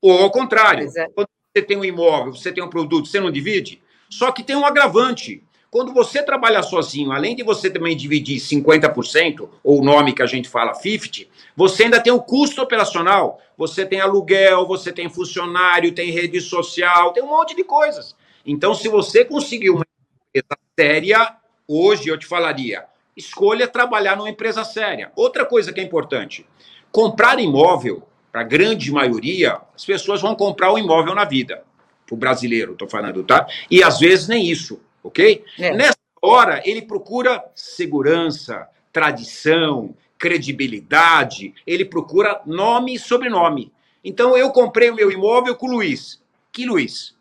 Ou 0.00 0.22
ao 0.22 0.30
contrário, 0.30 0.88
é. 0.96 1.08
quando 1.08 1.28
você 1.52 1.62
tem 1.62 1.76
um 1.76 1.84
imóvel, 1.84 2.32
você 2.32 2.52
tem 2.52 2.62
um 2.62 2.68
produto, 2.68 3.08
você 3.08 3.18
não 3.18 3.30
divide? 3.30 3.82
Só 4.08 4.30
que 4.30 4.44
tem 4.44 4.54
um 4.54 4.64
agravante. 4.64 5.42
quando 5.70 5.92
você 5.92 6.22
trabalha 6.22 6.62
sozinho, 6.62 7.10
além 7.10 7.34
de 7.34 7.42
você 7.42 7.68
também 7.68 7.96
dividir 7.96 8.38
50%, 8.38 9.48
ou 9.64 9.80
o 9.80 9.84
nome 9.84 10.12
que 10.12 10.22
a 10.22 10.26
gente 10.26 10.48
fala 10.48 10.72
50%, 10.72 11.26
você 11.56 11.84
ainda 11.84 12.00
tem 12.00 12.12
o 12.12 12.22
custo 12.22 12.62
operacional. 12.62 13.40
Você 13.56 13.84
tem 13.84 14.00
aluguel, 14.00 14.66
você 14.66 14.92
tem 14.92 15.08
funcionário, 15.08 15.94
tem 15.94 16.10
rede 16.10 16.40
social, 16.40 17.12
tem 17.12 17.22
um 17.22 17.28
monte 17.28 17.54
de 17.56 17.64
coisas. 17.64 18.14
Então, 18.46 18.74
se 18.74 18.88
você 18.88 19.24
conseguir 19.24 19.70
uma 19.70 19.84
empresa 20.28 20.58
séria, 20.78 21.36
hoje 21.66 22.08
eu 22.08 22.18
te 22.18 22.26
falaria, 22.26 22.84
escolha 23.16 23.68
trabalhar 23.68 24.16
numa 24.16 24.30
empresa 24.30 24.64
séria. 24.64 25.12
Outra 25.14 25.44
coisa 25.44 25.72
que 25.72 25.80
é 25.80 25.84
importante, 25.84 26.46
comprar 26.90 27.38
imóvel, 27.38 28.06
para 28.34 28.40
a 28.40 28.44
grande 28.44 28.90
maioria, 28.90 29.60
as 29.76 29.84
pessoas 29.84 30.20
vão 30.20 30.34
comprar 30.34 30.72
o 30.72 30.74
um 30.74 30.78
imóvel 30.78 31.14
na 31.14 31.24
vida. 31.24 31.62
Para 32.04 32.14
o 32.14 32.18
brasileiro, 32.18 32.72
estou 32.72 32.88
falando, 32.88 33.22
tá? 33.22 33.46
E 33.70 33.80
às 33.80 34.00
vezes 34.00 34.26
nem 34.26 34.44
isso, 34.44 34.80
ok? 35.04 35.44
É. 35.56 35.72
Nessa 35.72 35.96
hora, 36.20 36.60
ele 36.64 36.82
procura 36.82 37.44
segurança, 37.54 38.68
tradição, 38.92 39.94
credibilidade, 40.18 41.54
ele 41.64 41.84
procura 41.84 42.40
nome 42.44 42.94
e 42.94 42.98
sobrenome. 42.98 43.72
Então, 44.02 44.36
eu 44.36 44.50
comprei 44.50 44.90
o 44.90 44.96
meu 44.96 45.12
imóvel 45.12 45.54
com 45.54 45.68
o 45.68 45.70
Luiz. 45.70 46.20
Que 46.50 46.66
Luiz? 46.66 47.14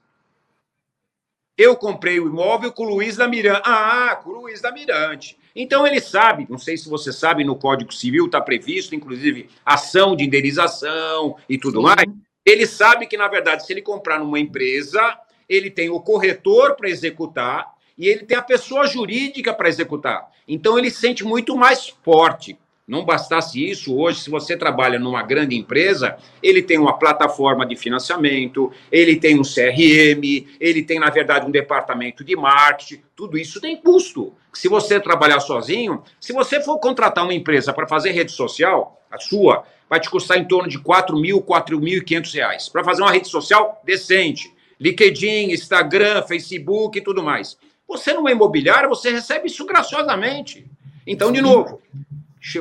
Eu 1.56 1.76
comprei 1.76 2.20
o 2.20 2.28
imóvel 2.28 2.72
com 2.72 2.86
o 2.86 2.90
Luiz 2.90 3.18
da 3.18 3.28
Mirante. 3.28 3.62
Ah, 3.66 4.16
com 4.16 4.32
o 4.32 4.42
Luiz 4.42 4.62
da 4.62 4.72
Mirante. 4.72 5.38
Então 5.56 5.86
ele 5.86 6.02
sabe, 6.02 6.48
não 6.50 6.58
sei 6.58 6.78
se 6.78 6.90
você 6.90 7.14
sabe, 7.14 7.44
no 7.44 7.56
Código 7.56 7.94
Civil 7.94 8.26
está 8.26 8.42
previsto, 8.42 8.96
inclusive, 8.96 9.50
ação 9.64 10.16
de 10.16 10.24
indenização 10.24 11.36
e 11.48 11.58
tudo 11.58 11.80
Sim. 11.80 11.86
mais. 11.86 12.06
Ele 12.46 12.66
sabe 12.66 13.06
que, 13.06 13.16
na 13.16 13.28
verdade, 13.28 13.66
se 13.66 13.72
ele 13.72 13.82
comprar 13.82 14.20
numa 14.20 14.40
empresa, 14.40 15.18
ele 15.48 15.70
tem 15.70 15.90
o 15.90 16.00
corretor 16.00 16.76
para 16.76 16.90
executar 16.90 17.72
e 17.98 18.08
ele 18.08 18.26
tem 18.26 18.36
a 18.36 18.42
pessoa 18.42 18.88
jurídica 18.88 19.54
para 19.54 19.70
executar. 19.70 20.28
Então 20.48 20.78
ele 20.78 20.90
sente 20.90 21.24
muito 21.24 21.56
mais 21.56 21.88
forte. 21.88 22.58
Não 22.86 23.06
bastasse 23.06 23.66
isso, 23.66 23.96
hoje, 23.96 24.20
se 24.20 24.30
você 24.30 24.58
trabalha 24.58 25.00
numa 25.00 25.24
grande 25.24 25.56
empresa, 25.56 26.18
ele 26.42 26.62
tem 26.62 26.78
uma 26.78 26.98
plataforma 27.00 27.66
de 27.66 27.78
financiamento, 27.78 28.74
ele 28.92 29.16
tem 29.16 29.40
um 29.40 29.44
CRM, 29.44 30.46
ele 30.60 30.84
tem, 30.84 31.00
na 31.00 31.10
verdade, 31.10 31.46
um 31.46 31.52
departamento 31.52 32.26
de 32.26 32.36
marketing, 32.36 33.02
tudo 33.16 33.38
isso 33.38 33.62
tem 33.62 33.78
custo. 33.78 34.34
Se 34.54 34.68
você 34.68 35.00
trabalhar 35.00 35.40
sozinho, 35.40 36.04
se 36.20 36.32
você 36.32 36.62
for 36.62 36.78
contratar 36.80 37.24
uma 37.24 37.34
empresa 37.34 37.74
para 37.74 37.88
fazer 37.88 38.12
rede 38.12 38.32
social, 38.32 39.02
a 39.12 39.20
sua, 39.20 39.64
vai 39.90 40.00
te 40.00 40.10
custar 40.10 40.38
em 40.38 40.46
torno 40.46 40.70
de 40.70 40.80
4 40.80 41.18
mil, 41.18 41.42
4.500 41.42 42.34
reais. 42.34 42.70
Para 42.70 42.84
fazer 42.84 43.02
uma 43.02 43.12
rede 43.12 43.28
social 43.28 43.82
decente. 43.84 44.54
LinkedIn, 44.80 45.52
Instagram, 45.52 46.24
Facebook 46.24 46.98
e 46.98 47.02
tudo 47.02 47.24
mais. 47.24 47.58
Você 47.88 48.14
numa 48.14 48.32
imobiliária, 48.32 48.90
você 48.90 49.12
recebe 49.12 49.48
isso 49.48 49.66
graciosamente. 49.66 50.66
Então, 51.06 51.32
de 51.32 51.42
novo, 51.42 51.82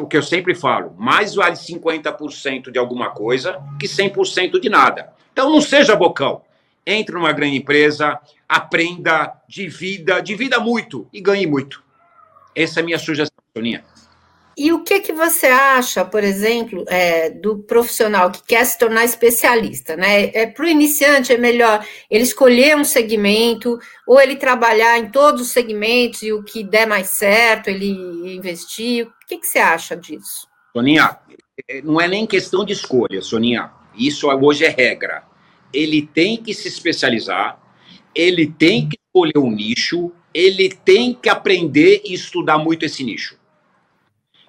o 0.01 0.07
que 0.07 0.17
eu 0.17 0.23
sempre 0.23 0.55
falo, 0.55 0.95
mais 0.99 1.35
vale 1.35 1.57
50% 1.57 2.71
de 2.71 2.79
alguma 2.79 3.11
coisa 3.11 3.61
que 3.79 3.87
100% 3.87 4.61
de 4.61 4.69
nada. 4.69 5.13
Então 5.33 5.51
não 5.51 5.61
seja 5.61 5.97
bocão. 5.97 6.43
Entre 6.87 7.15
numa 7.15 7.33
grande 7.33 7.57
empresa, 7.57 8.19
aprenda, 8.53 9.33
divida, 9.49 10.21
divida 10.21 10.61
muito 10.61 11.09
e 11.13 11.21
ganhe 11.21 11.47
muito. 11.47 11.83
Essa 12.55 12.81
é 12.81 12.83
a 12.83 12.85
minha 12.85 12.99
sugestão, 12.99 13.43
Soninha. 13.57 13.83
E 14.55 14.71
o 14.71 14.85
que, 14.85 15.01
que 15.01 15.15
você 15.15 15.47
acha, 15.47 16.05
por 16.05 16.23
exemplo, 16.23 16.85
é, 16.87 17.31
do 17.31 17.61
profissional 17.61 18.31
que 18.31 18.43
quer 18.43 18.65
se 18.67 18.79
tornar 18.79 19.05
especialista? 19.05 19.97
Né? 19.97 20.27
É, 20.35 20.47
Para 20.47 20.67
o 20.67 20.69
iniciante, 20.69 21.33
é 21.33 21.39
melhor 21.39 21.83
ele 22.11 22.23
escolher 22.23 22.77
um 22.77 22.85
segmento 22.85 23.79
ou 24.07 24.21
ele 24.21 24.37
trabalhar 24.37 24.99
em 24.99 25.11
todos 25.11 25.41
os 25.41 25.49
segmentos 25.49 26.23
e 26.23 26.33
o 26.33 26.43
que 26.43 26.63
der 26.63 26.87
mais 26.87 27.09
certo, 27.09 27.69
ele 27.69 27.89
investir? 28.37 29.07
O 29.07 29.27
que, 29.27 29.39
que 29.39 29.47
você 29.47 29.59
acha 29.59 29.97
disso? 29.97 30.47
Soninha, 30.77 31.17
é, 31.67 31.81
não 31.81 31.99
é 31.99 32.07
nem 32.07 32.27
questão 32.27 32.63
de 32.63 32.75
escolha, 32.75 33.23
Soninha. 33.23 33.71
Isso 33.97 34.29
hoje 34.29 34.67
é 34.67 34.69
regra. 34.69 35.25
Ele 35.73 36.03
tem 36.03 36.37
que 36.37 36.53
se 36.53 36.69
especializar, 36.69 37.59
ele 38.15 38.47
tem 38.47 38.89
que 38.89 38.99
escolher 39.07 39.39
um 39.39 39.51
nicho, 39.51 40.13
ele 40.33 40.69
tem 40.69 41.15
que 41.15 41.29
aprender 41.29 42.03
e 42.05 42.15
estudar 42.15 42.59
muito 42.59 42.85
esse 42.85 43.05
nicho. 43.05 43.37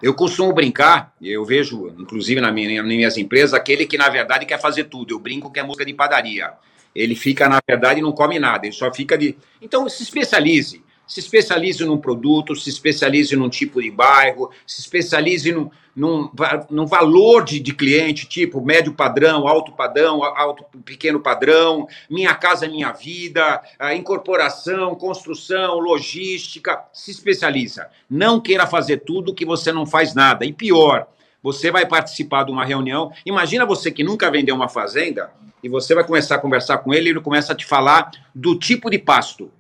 Eu 0.01 0.13
costumo 0.13 0.53
brincar, 0.53 1.13
eu 1.21 1.45
vejo, 1.45 1.87
inclusive 1.97 2.41
na 2.41 2.51
minha, 2.51 2.81
nas 2.81 2.91
minhas 2.91 3.17
empresas, 3.17 3.53
aquele 3.53 3.85
que 3.85 3.97
na 3.97 4.09
verdade 4.09 4.45
quer 4.45 4.59
fazer 4.59 4.85
tudo. 4.85 5.13
Eu 5.13 5.19
brinco 5.19 5.51
que 5.51 5.59
é 5.59 5.63
música 5.63 5.85
de 5.85 5.93
padaria. 5.93 6.51
Ele 6.93 7.15
fica, 7.15 7.47
na 7.47 7.59
verdade, 7.65 8.01
não 8.01 8.11
come 8.11 8.37
nada, 8.37 8.65
ele 8.65 8.75
só 8.75 8.93
fica 8.93 9.17
de. 9.17 9.35
Então, 9.61 9.87
se 9.87 10.03
especialize 10.03 10.83
se 11.07 11.19
especialize 11.19 11.83
num 11.85 11.97
produto, 11.97 12.55
se 12.55 12.69
especialize 12.69 13.35
num 13.35 13.49
tipo 13.49 13.81
de 13.81 13.91
bairro, 13.91 14.49
se 14.65 14.81
especialize 14.81 15.51
num, 15.51 15.69
num, 15.95 16.29
num 16.69 16.85
valor 16.85 17.43
de, 17.43 17.59
de 17.59 17.73
cliente, 17.73 18.27
tipo 18.27 18.61
médio 18.61 18.93
padrão, 18.93 19.47
alto 19.47 19.71
padrão, 19.71 20.23
alto 20.23 20.65
pequeno 20.83 21.19
padrão, 21.19 21.87
minha 22.09 22.33
casa, 22.33 22.67
minha 22.67 22.91
vida, 22.91 23.61
incorporação, 23.95 24.95
construção, 24.95 25.79
logística, 25.79 26.83
se 26.93 27.11
especializa. 27.11 27.87
Não 28.09 28.39
queira 28.39 28.65
fazer 28.65 28.97
tudo 28.97 29.33
que 29.33 29.45
você 29.45 29.71
não 29.71 29.85
faz 29.85 30.15
nada. 30.15 30.45
E 30.45 30.53
pior, 30.53 31.07
você 31.41 31.69
vai 31.69 31.85
participar 31.85 32.43
de 32.45 32.51
uma 32.51 32.65
reunião. 32.65 33.11
Imagina 33.25 33.65
você 33.65 33.91
que 33.91 34.03
nunca 34.03 34.31
vendeu 34.31 34.55
uma 34.55 34.69
fazenda 34.69 35.31
e 35.61 35.69
você 35.69 35.93
vai 35.93 36.05
começar 36.05 36.35
a 36.35 36.39
conversar 36.39 36.79
com 36.79 36.93
ele 36.93 37.09
e 37.09 37.11
ele 37.11 37.21
começa 37.21 37.53
a 37.53 37.55
te 37.55 37.65
falar 37.65 38.11
do 38.33 38.57
tipo 38.57 38.89
de 38.89 38.97
pasto. 38.97 39.51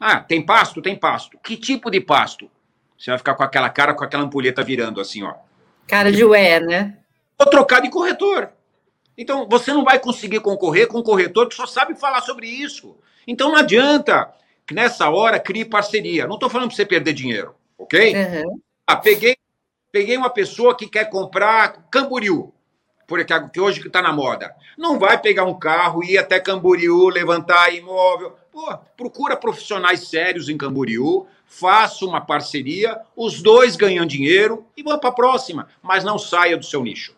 Ah, 0.00 0.18
tem 0.20 0.40
pasto? 0.40 0.80
Tem 0.80 0.96
pasto. 0.96 1.38
Que 1.44 1.58
tipo 1.58 1.90
de 1.90 2.00
pasto? 2.00 2.50
Você 2.98 3.10
vai 3.10 3.18
ficar 3.18 3.34
com 3.34 3.42
aquela 3.42 3.68
cara, 3.68 3.92
com 3.92 4.02
aquela 4.02 4.22
ampulheta 4.22 4.64
virando 4.64 5.00
assim, 5.00 5.22
ó. 5.22 5.34
Cara 5.86 6.10
de 6.10 6.24
ué, 6.24 6.58
né? 6.58 6.96
Vou 7.38 7.48
trocar 7.48 7.80
de 7.80 7.90
corretor. 7.90 8.50
Então, 9.16 9.46
você 9.48 9.72
não 9.72 9.84
vai 9.84 9.98
conseguir 9.98 10.40
concorrer 10.40 10.88
com 10.88 10.98
um 10.98 11.02
corretor 11.02 11.48
que 11.48 11.54
só 11.54 11.66
sabe 11.66 11.94
falar 11.94 12.22
sobre 12.22 12.46
isso. 12.46 12.96
Então, 13.26 13.50
não 13.50 13.58
adianta 13.58 14.32
que 14.66 14.72
nessa 14.72 15.10
hora 15.10 15.38
crie 15.38 15.64
parceria. 15.64 16.26
Não 16.26 16.34
estou 16.34 16.48
falando 16.48 16.68
para 16.68 16.76
você 16.76 16.86
perder 16.86 17.12
dinheiro, 17.12 17.54
ok? 17.76 18.14
Uhum. 18.14 18.60
Ah, 18.86 18.96
peguei, 18.96 19.36
peguei 19.92 20.16
uma 20.16 20.30
pessoa 20.30 20.76
que 20.76 20.88
quer 20.88 21.10
comprar 21.10 21.88
Camboriú, 21.90 22.54
porque 23.06 23.24
que 23.52 23.60
hoje 23.60 23.86
está 23.86 24.00
na 24.00 24.12
moda. 24.12 24.54
Não 24.78 24.98
vai 24.98 25.20
pegar 25.20 25.44
um 25.44 25.58
carro, 25.58 26.02
ir 26.02 26.16
até 26.16 26.40
Camboriú, 26.40 27.08
levantar 27.08 27.74
imóvel. 27.74 28.36
Pô, 28.52 28.76
procura 28.96 29.36
profissionais 29.36 30.08
sérios 30.08 30.48
em 30.48 30.58
Camboriú, 30.58 31.26
faça 31.46 32.04
uma 32.04 32.20
parceria, 32.20 33.00
os 33.14 33.40
dois 33.40 33.76
ganham 33.76 34.04
dinheiro 34.04 34.66
e 34.76 34.82
vão 34.82 34.98
para 34.98 35.10
a 35.10 35.14
próxima, 35.14 35.68
mas 35.82 36.02
não 36.02 36.18
saia 36.18 36.56
do 36.56 36.64
seu 36.64 36.82
nicho. 36.82 37.14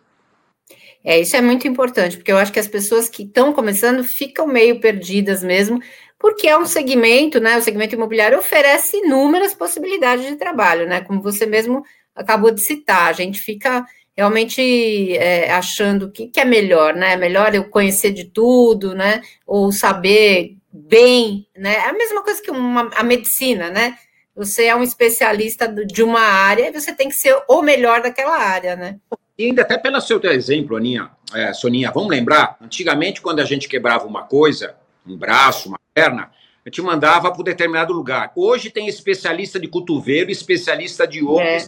É, 1.04 1.18
isso 1.18 1.36
é 1.36 1.40
muito 1.40 1.66
importante, 1.66 2.16
porque 2.16 2.30
eu 2.30 2.38
acho 2.38 2.52
que 2.52 2.60
as 2.60 2.68
pessoas 2.68 3.08
que 3.08 3.24
estão 3.24 3.52
começando 3.52 4.04
ficam 4.04 4.46
meio 4.46 4.78
perdidas 4.78 5.42
mesmo, 5.42 5.80
porque 6.18 6.46
é 6.46 6.56
um 6.56 6.66
segmento, 6.66 7.40
né? 7.40 7.56
O 7.58 7.62
segmento 7.62 7.94
imobiliário 7.96 8.38
oferece 8.38 8.98
inúmeras 8.98 9.52
possibilidades 9.52 10.26
de 10.26 10.36
trabalho, 10.36 10.86
né? 10.86 11.00
Como 11.00 11.20
você 11.20 11.44
mesmo 11.44 11.82
acabou 12.14 12.52
de 12.52 12.60
citar, 12.60 13.08
a 13.08 13.12
gente 13.12 13.40
fica 13.40 13.84
realmente 14.16 15.16
é, 15.16 15.50
achando 15.50 16.10
que, 16.12 16.28
que 16.28 16.38
é 16.38 16.44
melhor, 16.44 16.94
né? 16.94 17.14
É 17.14 17.16
melhor 17.16 17.54
eu 17.54 17.64
conhecer 17.64 18.12
de 18.12 18.26
tudo, 18.26 18.94
né? 18.94 19.22
Ou 19.44 19.72
saber 19.72 20.56
bem, 20.72 21.46
né? 21.56 21.74
É 21.74 21.88
a 21.88 21.92
mesma 21.92 22.22
coisa 22.22 22.40
que 22.42 22.50
uma, 22.50 22.90
a 22.94 23.02
medicina, 23.02 23.70
né? 23.70 23.98
Você 24.34 24.64
é 24.64 24.74
um 24.74 24.82
especialista 24.82 25.68
de 25.68 26.02
uma 26.02 26.20
área 26.20 26.68
e 26.68 26.72
você 26.72 26.92
tem 26.94 27.08
que 27.08 27.14
ser 27.14 27.36
o 27.48 27.60
melhor 27.60 28.00
daquela 28.00 28.36
área, 28.36 28.74
né? 28.74 28.98
E 29.36 29.46
ainda 29.46 29.62
até 29.62 29.76
pelo 29.76 30.00
seu 30.00 30.20
exemplo, 30.24 30.76
Aninha, 30.76 31.10
é, 31.34 31.52
Soninha, 31.52 31.90
vamos 31.90 32.10
lembrar, 32.10 32.56
antigamente 32.60 33.20
quando 33.20 33.40
a 33.40 33.44
gente 33.44 33.68
quebrava 33.68 34.06
uma 34.06 34.22
coisa, 34.22 34.74
um 35.06 35.16
braço, 35.16 35.68
uma 35.68 35.80
perna, 35.92 36.30
a 36.64 36.68
gente 36.68 36.80
mandava 36.80 37.30
para 37.30 37.40
um 37.40 37.44
determinado 37.44 37.92
lugar. 37.92 38.32
Hoje 38.36 38.70
tem 38.70 38.86
especialista 38.86 39.58
de 39.58 39.68
cotovelo, 39.68 40.30
especialista 40.30 41.06
de 41.06 41.22
ombro, 41.22 41.40
é 41.40 41.66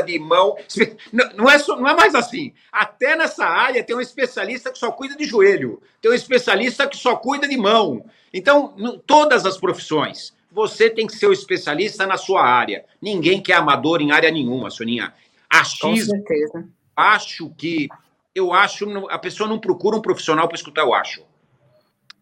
de 0.00 0.18
mão. 0.18 0.56
Não 1.34 1.48
é, 1.48 1.58
só, 1.58 1.76
não 1.76 1.88
é 1.88 1.94
mais 1.94 2.14
assim. 2.14 2.52
Até 2.70 3.16
nessa 3.16 3.44
área 3.44 3.82
tem 3.82 3.96
um 3.96 4.00
especialista 4.00 4.70
que 4.70 4.78
só 4.78 4.90
cuida 4.92 5.16
de 5.16 5.24
joelho, 5.24 5.80
tem 6.00 6.10
um 6.10 6.14
especialista 6.14 6.86
que 6.86 6.96
só 6.96 7.16
cuida 7.16 7.48
de 7.48 7.56
mão. 7.56 8.04
Então, 8.32 9.00
todas 9.06 9.46
as 9.46 9.56
profissões, 9.56 10.34
você 10.50 10.88
tem 10.90 11.06
que 11.06 11.16
ser 11.16 11.26
o 11.26 11.30
um 11.30 11.32
especialista 11.32 12.06
na 12.06 12.16
sua 12.16 12.42
área. 12.42 12.84
Ninguém 13.00 13.42
quer 13.42 13.54
amador 13.54 14.00
em 14.00 14.12
área 14.12 14.30
nenhuma, 14.30 14.70
Soninha. 14.70 15.12
Achismo, 15.50 15.90
Com 15.90 16.26
certeza. 16.26 16.68
Acho 16.94 17.50
que. 17.50 17.88
Eu 18.34 18.52
acho. 18.52 18.86
A 19.08 19.18
pessoa 19.18 19.48
não 19.48 19.58
procura 19.58 19.96
um 19.96 20.02
profissional 20.02 20.48
para 20.48 20.56
escutar, 20.56 20.82
eu 20.82 20.94
acho. 20.94 21.22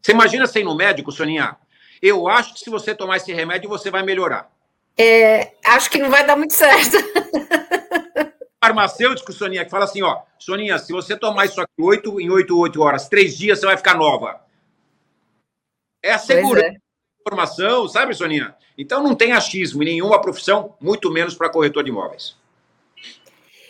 Você 0.00 0.12
imagina 0.12 0.46
ser 0.46 0.64
no 0.64 0.76
médico, 0.76 1.10
Soninha? 1.10 1.56
Eu 2.02 2.28
acho 2.28 2.54
que 2.54 2.60
se 2.60 2.68
você 2.68 2.94
tomar 2.94 3.16
esse 3.16 3.32
remédio, 3.32 3.70
você 3.70 3.90
vai 3.90 4.02
melhorar. 4.02 4.53
É, 4.96 5.52
acho 5.64 5.90
que 5.90 5.98
não 5.98 6.10
vai 6.10 6.24
dar 6.26 6.36
muito 6.36 6.54
certo. 6.54 6.96
Farmacêutico, 8.64 9.32
Soninha, 9.32 9.64
que 9.64 9.70
fala 9.70 9.84
assim: 9.84 10.02
ó, 10.02 10.22
Soninha, 10.38 10.78
se 10.78 10.92
você 10.92 11.16
tomar 11.16 11.44
isso 11.44 11.60
aqui 11.60 11.72
8, 11.78 12.20
em 12.20 12.30
8, 12.30 12.58
8 12.58 12.82
horas, 12.82 13.08
3 13.08 13.36
dias, 13.36 13.58
você 13.58 13.66
vai 13.66 13.76
ficar 13.76 13.94
nova. 13.94 14.40
É 16.02 16.12
a 16.12 16.18
segurança. 16.18 16.66
É. 16.66 16.76
informação, 17.20 17.88
sabe, 17.88 18.14
Soninha? 18.14 18.54
Então 18.76 19.02
não 19.02 19.14
tem 19.14 19.32
achismo 19.32 19.82
em 19.82 19.86
nenhuma 19.86 20.20
profissão, 20.20 20.74
muito 20.80 21.10
menos 21.10 21.34
para 21.34 21.50
corretor 21.50 21.82
de 21.82 21.90
imóveis. 21.90 22.36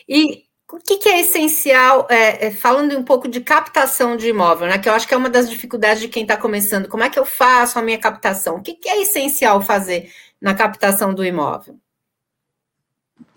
E 0.09 0.45
o 0.73 0.79
que, 0.79 0.97
que 0.97 1.09
é 1.09 1.21
essencial, 1.21 2.07
é, 2.11 2.47
é, 2.47 2.51
falando 2.51 2.97
um 2.99 3.03
pouco 3.05 3.29
de 3.29 3.41
captação 3.41 4.17
de 4.17 4.29
imóvel, 4.29 4.67
né? 4.67 4.79
Que 4.79 4.89
eu 4.89 4.93
acho 4.93 5.07
que 5.07 5.15
é 5.15 5.17
uma 5.17 5.31
das 5.31 5.49
dificuldades 5.49 6.01
de 6.01 6.09
quem 6.09 6.23
está 6.23 6.37
começando. 6.37 6.89
Como 6.89 7.03
é 7.03 7.11
que 7.11 7.19
eu 7.19 7.25
faço 7.25 7.79
a 7.79 7.83
minha 7.83 7.99
captação? 7.99 8.57
O 8.57 8.63
que, 8.63 8.75
que 8.75 8.89
é 8.89 9.01
essencial 9.03 9.61
fazer 9.61 10.13
na 10.45 10.53
captação 10.53 11.15
do 11.15 11.25
imóvel? 11.25 11.81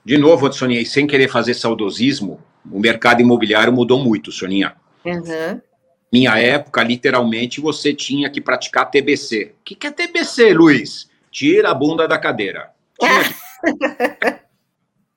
De 0.04 0.18
novo, 0.18 0.52
Soninha, 0.52 0.82
e 0.82 0.86
sem 0.86 1.08
querer 1.08 1.30
fazer 1.30 1.54
saudosismo, 1.54 2.44
o 2.70 2.82
mercado 2.82 3.22
imobiliário 3.22 3.72
mudou 3.72 4.04
muito, 4.04 4.30
Soninha. 4.30 4.76
Uhum. 5.06 5.62
Minha 6.12 6.38
época, 6.38 6.84
literalmente, 6.84 7.62
você 7.62 7.94
tinha 7.94 8.30
que 8.30 8.42
praticar 8.42 8.92
TBC. 8.92 9.56
O 9.58 9.64
que, 9.64 9.76
que 9.76 9.88
é 9.88 9.92
TBC, 9.92 10.54
Luiz? 10.54 11.10
Tira 11.32 11.72
a 11.72 11.74
bunda 11.74 12.08
da 12.08 12.20
cadeira. 12.20 12.72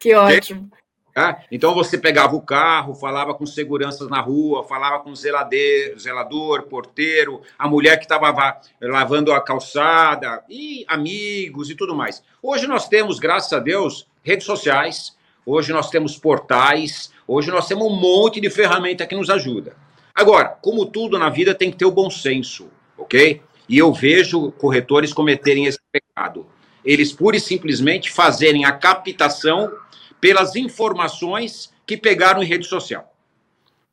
Que... 0.02 0.09
que 0.09 0.14
ótimo. 0.14 0.70
Tá? 1.14 1.43
Então 1.50 1.75
você 1.75 1.99
pegava 1.99 2.37
o 2.37 2.40
carro, 2.40 2.95
falava 2.95 3.35
com 3.35 3.45
seguranças 3.45 4.09
na 4.09 4.21
rua, 4.21 4.62
falava 4.62 5.00
com 5.00 5.14
zeladeiro, 5.14 5.99
zelador, 5.99 6.62
porteiro, 6.64 7.43
a 7.59 7.69
mulher 7.69 7.97
que 7.97 8.05
estava 8.05 8.61
lavando 8.81 9.33
a 9.33 9.40
calçada, 9.40 10.45
e 10.49 10.85
amigos 10.87 11.69
e 11.69 11.75
tudo 11.75 11.97
mais. 11.97 12.23
Hoje 12.40 12.67
nós 12.67 12.88
temos, 12.88 13.19
graças 13.19 13.52
a 13.52 13.59
Deus, 13.59 14.07
redes 14.23 14.47
sociais, 14.47 15.17
hoje 15.45 15.73
nós 15.73 15.90
temos 15.90 16.17
portais, 16.17 17.12
hoje 17.26 17.50
nós 17.50 17.67
temos 17.67 17.87
um 17.87 17.97
monte 17.97 18.40
de 18.40 18.49
ferramenta 18.49 19.07
que 19.07 19.17
nos 19.17 19.31
ajuda. 19.31 19.76
Agora, 20.14 20.49
como 20.49 20.87
tudo 20.87 21.19
na 21.19 21.29
vida 21.29 21.55
tem 21.55 21.71
que 21.71 21.76
ter 21.76 21.87
o 21.87 21.90
bom 21.90 22.09
senso, 22.09 22.69
ok? 22.97 23.43
E 23.69 23.79
eu 23.79 23.93
vejo 23.93 24.52
corretores 24.52 25.12
cometerem 25.12 25.67
esse 25.67 25.79
pecado. 25.90 26.47
Eles 26.85 27.12
pura 27.12 27.37
e 27.37 27.40
simplesmente 27.40 28.11
fazerem 28.11 28.64
a 28.64 28.73
captação 28.73 29.73
pelas 30.21 30.55
informações 30.57 31.73
que 31.87 31.97
pegaram 31.97 32.43
em 32.43 32.47
rede 32.47 32.67
social. 32.67 33.12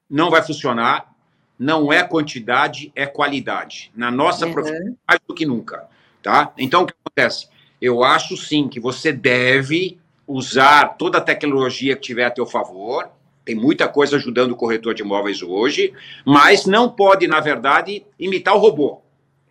Não 0.10 0.30
vai 0.30 0.42
funcionar, 0.42 1.14
não 1.58 1.92
é 1.92 2.04
quantidade, 2.04 2.92
é 2.96 3.06
qualidade. 3.06 3.92
Na 3.96 4.12
nossa 4.12 4.46
uhum. 4.46 4.54
profissão, 4.54 4.98
mais 5.08 5.20
do 5.28 5.34
que 5.34 5.46
nunca. 5.46 5.88
Tá? 6.22 6.54
Então, 6.58 6.84
o 6.84 6.86
que 6.86 6.94
acontece? 7.06 7.48
Eu 7.82 8.04
acho 8.04 8.36
sim 8.36 8.68
que 8.68 8.80
você 8.80 9.12
deve 9.12 9.98
usar 10.28 10.98
toda 10.98 11.20
a 11.20 11.22
tecnologia 11.22 11.96
que 11.96 12.02
tiver 12.02 12.26
a 12.26 12.32
teu 12.32 12.46
favor. 12.46 13.10
Tem 13.46 13.56
muita 13.56 13.88
coisa 13.88 14.18
ajudando 14.18 14.52
o 14.52 14.56
corretor 14.56 14.94
de 14.94 15.04
imóveis 15.04 15.42
hoje, 15.42 15.94
mas 16.26 16.66
não 16.66 16.90
pode, 16.90 17.28
na 17.28 17.40
verdade, 17.40 18.06
imitar 18.20 18.56
o 18.56 18.60
robô. 18.60 19.02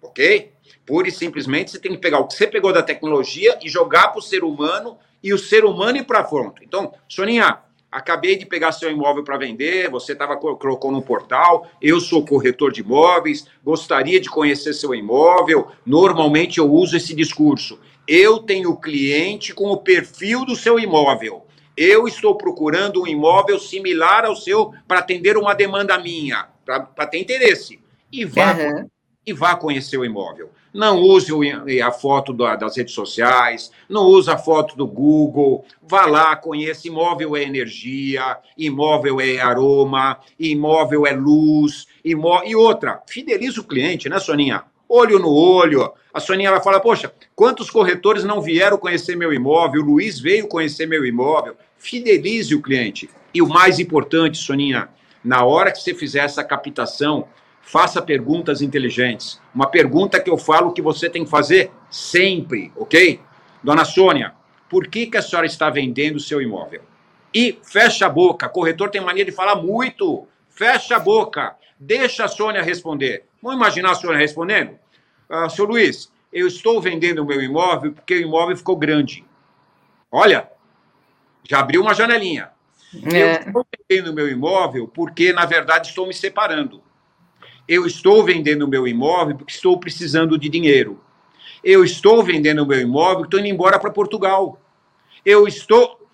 Ok? 0.03 0.53
Pura 0.85 1.09
e 1.09 1.13
simplesmente 1.13 1.71
você 1.71 1.79
tem 1.79 1.93
que 1.93 1.99
pegar 1.99 2.19
o 2.19 2.29
que 2.29 2.35
você 2.35 2.47
pegou 2.47 2.73
da 2.73 2.83
tecnologia 2.83 3.59
e 3.63 3.69
jogar 3.69 4.09
para 4.09 4.19
o 4.19 4.23
ser 4.23 4.45
humano 4.45 4.99
e 5.23 5.33
o 5.33 5.39
ser 5.39 5.65
humano 5.65 5.99
ir 5.99 6.05
para 6.05 6.25
frente. 6.25 6.63
Então, 6.63 6.93
Soninha, 7.09 7.59
acabei 7.91 8.37
de 8.37 8.45
pegar 8.45 8.73
seu 8.73 8.91
imóvel 8.91 9.25
para 9.25 9.39
vender, 9.39 9.91
você 9.91 10.15
tava, 10.15 10.37
colocou 10.37 10.93
no 10.93 11.03
portal, 11.03 11.67
eu 11.81 12.01
sou 12.01 12.25
corretor 12.25 12.73
de 12.73 12.81
imóveis, 12.81 13.47
gostaria 13.65 14.21
de 14.21 14.29
conhecer 14.29 14.75
seu 14.75 14.95
imóvel. 14.95 15.69
Normalmente 15.85 16.59
eu 16.59 16.71
uso 16.71 16.97
esse 16.97 17.15
discurso. 17.15 17.79
Eu 18.07 18.39
tenho 18.39 18.77
cliente 18.77 19.55
com 19.55 19.71
o 19.71 19.79
perfil 19.79 20.45
do 20.45 20.55
seu 20.55 20.79
imóvel. 20.79 21.47
Eu 21.77 22.07
estou 22.07 22.37
procurando 22.37 23.03
um 23.03 23.07
imóvel 23.07 23.59
similar 23.59 24.25
ao 24.25 24.37
seu 24.37 24.73
para 24.87 25.01
atender 25.01 25.37
uma 25.37 25.55
demanda 25.55 25.99
minha, 25.99 26.49
para 26.65 27.07
ter 27.07 27.19
interesse. 27.19 27.81
E 28.13 28.25
vá, 28.25 28.53
uhum. 28.53 28.89
e 29.27 29.33
vá 29.33 29.57
conhecer 29.57 29.99
o 29.99 30.05
imóvel. 30.05 30.51
Não 30.77 31.01
use 31.01 31.33
a 31.83 31.91
foto 31.91 32.35
das 32.35 32.77
redes 32.77 32.93
sociais, 32.93 33.73
não 33.89 34.03
use 34.03 34.31
a 34.31 34.37
foto 34.37 34.77
do 34.77 34.87
Google. 34.87 35.65
Vá 35.81 36.05
lá, 36.05 36.37
conheça. 36.37 36.87
Imóvel 36.87 37.35
é 37.35 37.43
energia, 37.43 38.37
imóvel 38.59 39.19
é 39.19 39.41
aroma, 39.41 40.21
imóvel 40.39 41.07
é 41.07 41.13
luz. 41.13 41.87
Imó... 42.05 42.43
E 42.45 42.55
outra, 42.55 43.01
fidelize 43.09 43.59
o 43.59 43.65
cliente, 43.65 44.11
né, 44.11 44.19
Soninha? 44.19 44.65
Olho 44.87 45.19
no 45.19 45.33
olho. 45.33 45.91
A 46.13 46.21
Soninha 46.21 46.51
vai 46.51 46.63
falar: 46.63 46.81
Poxa, 46.81 47.11
quantos 47.35 47.71
corretores 47.71 48.23
não 48.23 48.43
vieram 48.43 48.77
conhecer 48.77 49.17
meu 49.17 49.33
imóvel? 49.33 49.81
O 49.81 49.87
Luiz 49.87 50.21
veio 50.21 50.47
conhecer 50.47 50.85
meu 50.85 51.07
imóvel. 51.07 51.57
Fidelize 51.79 52.55
o 52.55 52.61
cliente. 52.61 53.09
E 53.33 53.41
o 53.41 53.49
mais 53.49 53.79
importante, 53.79 54.37
Soninha, 54.37 54.91
na 55.25 55.43
hora 55.43 55.73
que 55.73 55.81
você 55.81 55.95
fizer 55.95 56.21
essa 56.21 56.45
captação, 56.45 57.27
faça 57.67 58.01
perguntas 58.01 58.63
inteligentes. 58.63 59.41
Uma 59.53 59.67
pergunta 59.67 60.21
que 60.21 60.31
eu 60.31 60.39
falo 60.39 60.73
que 60.73 60.81
você 60.81 61.11
tem 61.11 61.25
que 61.25 61.31
fazer 61.31 61.73
sempre, 61.91 62.73
ok? 62.77 63.21
Dona 63.63 63.85
Sônia, 63.85 64.35
por 64.71 64.87
que, 64.87 65.07
que 65.07 65.17
a 65.17 65.23
senhora 65.23 65.47
está 65.47 65.69
vendendo 65.69 66.17
o 66.17 66.21
seu 66.21 66.41
imóvel? 66.41 66.83
E 67.35 67.59
fecha 67.65 68.07
a 68.07 68.09
boca. 68.09 68.49
Corretor 68.49 68.89
tem 68.89 69.01
mania 69.01 69.25
de 69.25 69.33
falar 69.33 69.57
muito. 69.57 70.27
Fecha 70.49 70.97
a 70.97 71.01
boca. 71.01 71.57
Deixa 71.79 72.25
a 72.25 72.29
Sônia 72.29 72.63
responder. 72.63 73.25
Vamos 73.43 73.59
imaginar 73.59 73.91
a 73.91 73.95
Sônia 73.95 74.17
respondendo? 74.17 74.79
Ah, 75.29 75.49
seu 75.49 75.65
Luiz, 75.65 76.11
eu 76.33 76.47
estou 76.47 76.81
vendendo 76.81 77.19
o 77.19 77.27
meu 77.27 77.43
imóvel 77.43 77.93
porque 77.93 78.15
o 78.15 78.23
imóvel 78.23 78.57
ficou 78.57 78.77
grande. 78.77 79.25
Olha, 80.11 80.49
já 81.43 81.59
abriu 81.59 81.83
uma 81.83 81.95
janelinha. 81.95 82.51
É. 83.13 83.23
Eu 83.23 83.49
estou 83.49 83.67
vendendo 83.77 84.13
o 84.13 84.15
meu 84.15 84.29
imóvel 84.29 84.87
porque, 84.87 85.33
na 85.33 85.45
verdade, 85.45 85.89
estou 85.89 86.07
me 86.07 86.15
separando. 86.15 86.86
Eu 87.69 87.87
estou 87.87 88.25
vendendo 88.25 88.63
o 88.63 88.69
meu 88.69 88.87
imóvel 88.87 89.37
porque 89.37 89.53
estou 89.53 89.79
precisando 89.79 90.39
de 90.39 90.49
dinheiro. 90.49 91.03
Eu 91.63 91.85
estou 91.85 92.23
vendendo 92.23 92.63
o 92.63 92.67
meu 92.67 92.81
imóvel 92.81 93.19
porque 93.19 93.37
estou 93.37 93.41
indo 93.41 93.53
embora 93.53 93.79
para 93.79 93.91
Portugal. 93.91 94.61
Eu 95.25 95.49
estou. 95.49 96.09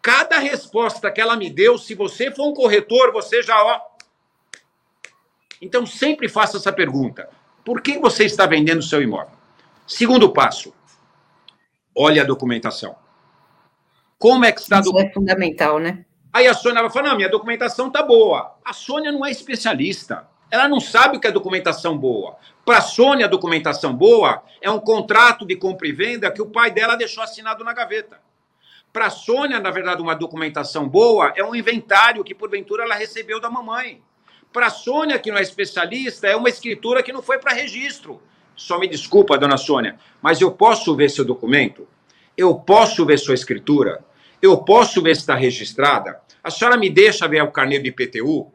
Cada 0.00 0.38
resposta 0.38 1.10
que 1.10 1.20
ela 1.20 1.36
me 1.36 1.50
deu, 1.50 1.76
se 1.76 1.94
você 1.94 2.30
for 2.30 2.48
um 2.48 2.54
corretor, 2.54 3.12
você 3.12 3.42
já. 3.42 3.62
Ó... 3.62 3.80
Então 5.60 5.84
sempre 5.84 6.28
faça 6.28 6.56
essa 6.56 6.72
pergunta: 6.72 7.28
por 7.64 7.82
que 7.82 7.98
você 7.98 8.24
está 8.24 8.46
vendendo 8.46 8.78
o 8.78 8.82
seu 8.82 9.02
imóvel? 9.02 9.36
Segundo 9.86 10.32
passo, 10.32 10.72
olhe 11.94 12.18
a 12.18 12.24
documentação. 12.24 12.96
Como 14.18 14.44
é 14.44 14.52
que 14.52 14.60
está 14.60 14.78
a 14.78 14.80
documentação? 14.80 15.10
é 15.10 15.14
fundamental, 15.14 15.78
né? 15.78 16.06
Aí 16.32 16.46
a 16.46 16.54
Sônia 16.54 16.80
vai 16.80 16.90
falar: 16.90 17.10
não, 17.10 17.16
minha 17.16 17.28
documentação 17.28 17.88
está 17.88 18.02
boa. 18.02 18.56
A 18.64 18.72
Sônia 18.72 19.12
não 19.12 19.26
é 19.26 19.30
especialista. 19.30 20.26
Ela 20.50 20.68
não 20.68 20.80
sabe 20.80 21.16
o 21.16 21.20
que 21.20 21.26
é 21.26 21.32
documentação 21.32 21.96
boa. 21.96 22.36
Para 22.64 22.78
a 22.78 22.82
Sônia, 22.82 23.28
documentação 23.28 23.94
boa 23.94 24.42
é 24.60 24.70
um 24.70 24.80
contrato 24.80 25.44
de 25.44 25.56
compra 25.56 25.88
e 25.88 25.92
venda 25.92 26.30
que 26.30 26.42
o 26.42 26.46
pai 26.46 26.70
dela 26.70 26.96
deixou 26.96 27.22
assinado 27.22 27.64
na 27.64 27.72
gaveta. 27.72 28.20
Para 28.92 29.06
a 29.06 29.10
Sônia, 29.10 29.60
na 29.60 29.70
verdade, 29.70 30.00
uma 30.00 30.14
documentação 30.14 30.88
boa 30.88 31.32
é 31.36 31.44
um 31.44 31.54
inventário 31.54 32.24
que, 32.24 32.34
porventura, 32.34 32.84
ela 32.84 32.94
recebeu 32.94 33.38
da 33.38 33.50
mamãe. 33.50 34.02
Para 34.52 34.68
a 34.68 34.70
Sônia, 34.70 35.18
que 35.18 35.30
não 35.30 35.38
é 35.38 35.42
especialista, 35.42 36.26
é 36.26 36.34
uma 36.34 36.48
escritura 36.48 37.02
que 37.02 37.12
não 37.12 37.22
foi 37.22 37.38
para 37.38 37.52
registro. 37.52 38.22
Só 38.54 38.78
me 38.78 38.88
desculpa, 38.88 39.36
dona 39.36 39.58
Sônia, 39.58 39.98
mas 40.22 40.40
eu 40.40 40.50
posso 40.50 40.96
ver 40.96 41.10
seu 41.10 41.26
documento? 41.26 41.86
Eu 42.34 42.54
posso 42.54 43.04
ver 43.04 43.18
sua 43.18 43.34
escritura? 43.34 44.02
Eu 44.40 44.56
posso 44.58 45.02
ver 45.02 45.14
se 45.14 45.20
está 45.20 45.34
registrada? 45.34 46.20
A 46.42 46.50
senhora 46.50 46.78
me 46.78 46.88
deixa 46.88 47.28
ver 47.28 47.42
o 47.42 47.52
carneiro 47.52 47.84
de 47.84 47.90
IPTU? 47.90 48.50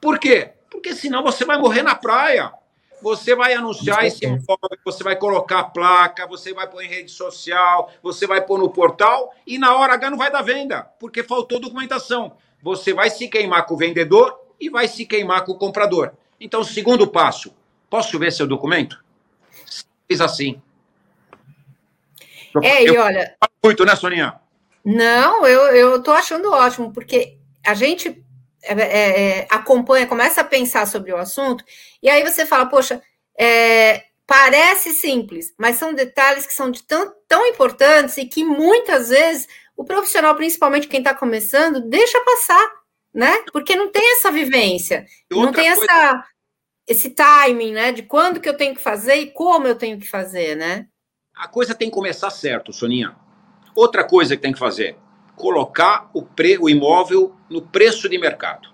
Por 0.00 0.18
quê? 0.18 0.55
Porque 0.76 0.94
senão 0.94 1.22
você 1.22 1.42
vai 1.44 1.58
morrer 1.58 1.82
na 1.82 1.94
praia. 1.94 2.52
Você 3.00 3.34
vai 3.34 3.54
anunciar 3.54 4.04
esse 4.04 4.24
imóvel, 4.24 4.78
você 4.84 5.02
vai 5.02 5.16
colocar 5.16 5.64
placa, 5.64 6.26
você 6.26 6.52
vai 6.52 6.68
pôr 6.68 6.82
em 6.82 6.88
rede 6.88 7.10
social, 7.10 7.90
você 8.02 8.26
vai 8.26 8.44
pôr 8.44 8.58
no 8.58 8.70
portal 8.70 9.34
e 9.46 9.58
na 9.58 9.74
hora 9.74 9.94
H 9.94 10.10
não 10.10 10.18
vai 10.18 10.30
dar 10.30 10.42
venda, 10.42 10.82
porque 10.98 11.22
faltou 11.22 11.60
documentação. 11.60 12.36
Você 12.62 12.92
vai 12.92 13.10
se 13.10 13.28
queimar 13.28 13.66
com 13.66 13.74
o 13.74 13.76
vendedor 13.76 14.38
e 14.60 14.68
vai 14.70 14.88
se 14.88 15.04
queimar 15.04 15.44
com 15.44 15.52
o 15.52 15.58
comprador. 15.58 16.12
Então, 16.40 16.64
segundo 16.64 17.06
passo, 17.06 17.54
posso 17.88 18.18
ver 18.18 18.32
seu 18.32 18.46
documento? 18.46 19.02
Fiz 20.08 20.20
assim. 20.20 20.60
É, 22.62 22.82
eu, 22.82 22.94
e 22.94 22.98
olha. 22.98 23.36
Muito, 23.62 23.84
né, 23.84 23.94
Soninha? 23.94 24.40
Não, 24.84 25.46
eu, 25.46 25.74
eu 25.74 26.02
tô 26.02 26.12
achando 26.12 26.50
ótimo, 26.50 26.92
porque 26.92 27.36
a 27.64 27.74
gente 27.74 28.24
é, 28.66 28.82
é, 28.82 29.20
é, 29.40 29.46
acompanha, 29.50 30.06
começa 30.06 30.40
a 30.40 30.44
pensar 30.44 30.86
sobre 30.86 31.12
o 31.12 31.16
assunto, 31.16 31.64
e 32.02 32.08
aí 32.08 32.22
você 32.22 32.44
fala, 32.44 32.66
poxa, 32.66 33.02
é, 33.38 34.04
parece 34.26 34.92
simples, 34.92 35.54
mas 35.56 35.76
são 35.76 35.94
detalhes 35.94 36.46
que 36.46 36.52
são 36.52 36.70
de 36.70 36.82
tão, 36.82 37.14
tão 37.28 37.46
importantes 37.46 38.16
e 38.16 38.26
que 38.26 38.44
muitas 38.44 39.08
vezes 39.08 39.46
o 39.76 39.84
profissional, 39.84 40.34
principalmente 40.34 40.88
quem 40.88 40.98
está 40.98 41.14
começando, 41.14 41.80
deixa 41.80 42.18
passar, 42.24 42.66
né? 43.14 43.44
Porque 43.52 43.76
não 43.76 43.90
tem 43.90 44.14
essa 44.14 44.30
vivência, 44.30 45.06
não 45.30 45.52
tem 45.52 45.74
coisa... 45.74 45.92
essa, 45.92 46.24
esse 46.88 47.10
timing, 47.10 47.72
né? 47.72 47.92
De 47.92 48.02
quando 48.02 48.40
que 48.40 48.48
eu 48.48 48.56
tenho 48.56 48.74
que 48.74 48.82
fazer 48.82 49.16
e 49.16 49.30
como 49.30 49.66
eu 49.66 49.76
tenho 49.76 49.98
que 49.98 50.08
fazer, 50.08 50.56
né? 50.56 50.86
A 51.34 51.46
coisa 51.46 51.74
tem 51.74 51.88
que 51.88 51.94
começar 51.94 52.30
certo, 52.30 52.72
Soninha. 52.72 53.14
Outra 53.74 54.02
coisa 54.04 54.34
que 54.34 54.42
tem 54.42 54.54
que 54.54 54.58
fazer, 54.58 54.96
colocar 55.36 56.10
o, 56.12 56.22
pre, 56.22 56.58
o 56.58 56.68
imóvel 56.68 57.34
no 57.48 57.62
preço 57.62 58.08
de 58.08 58.18
mercado. 58.18 58.68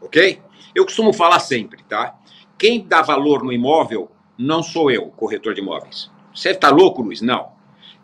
Ok? 0.00 0.40
Eu 0.74 0.84
costumo 0.84 1.12
falar 1.12 1.38
sempre, 1.40 1.82
tá? 1.84 2.18
Quem 2.58 2.86
dá 2.86 3.02
valor 3.02 3.44
no 3.44 3.52
imóvel 3.52 4.10
não 4.36 4.62
sou 4.62 4.90
eu, 4.90 5.06
corretor 5.10 5.54
de 5.54 5.60
imóveis. 5.60 6.10
Você 6.34 6.50
está 6.50 6.70
louco, 6.70 7.02
Luiz? 7.02 7.20
Não. 7.20 7.52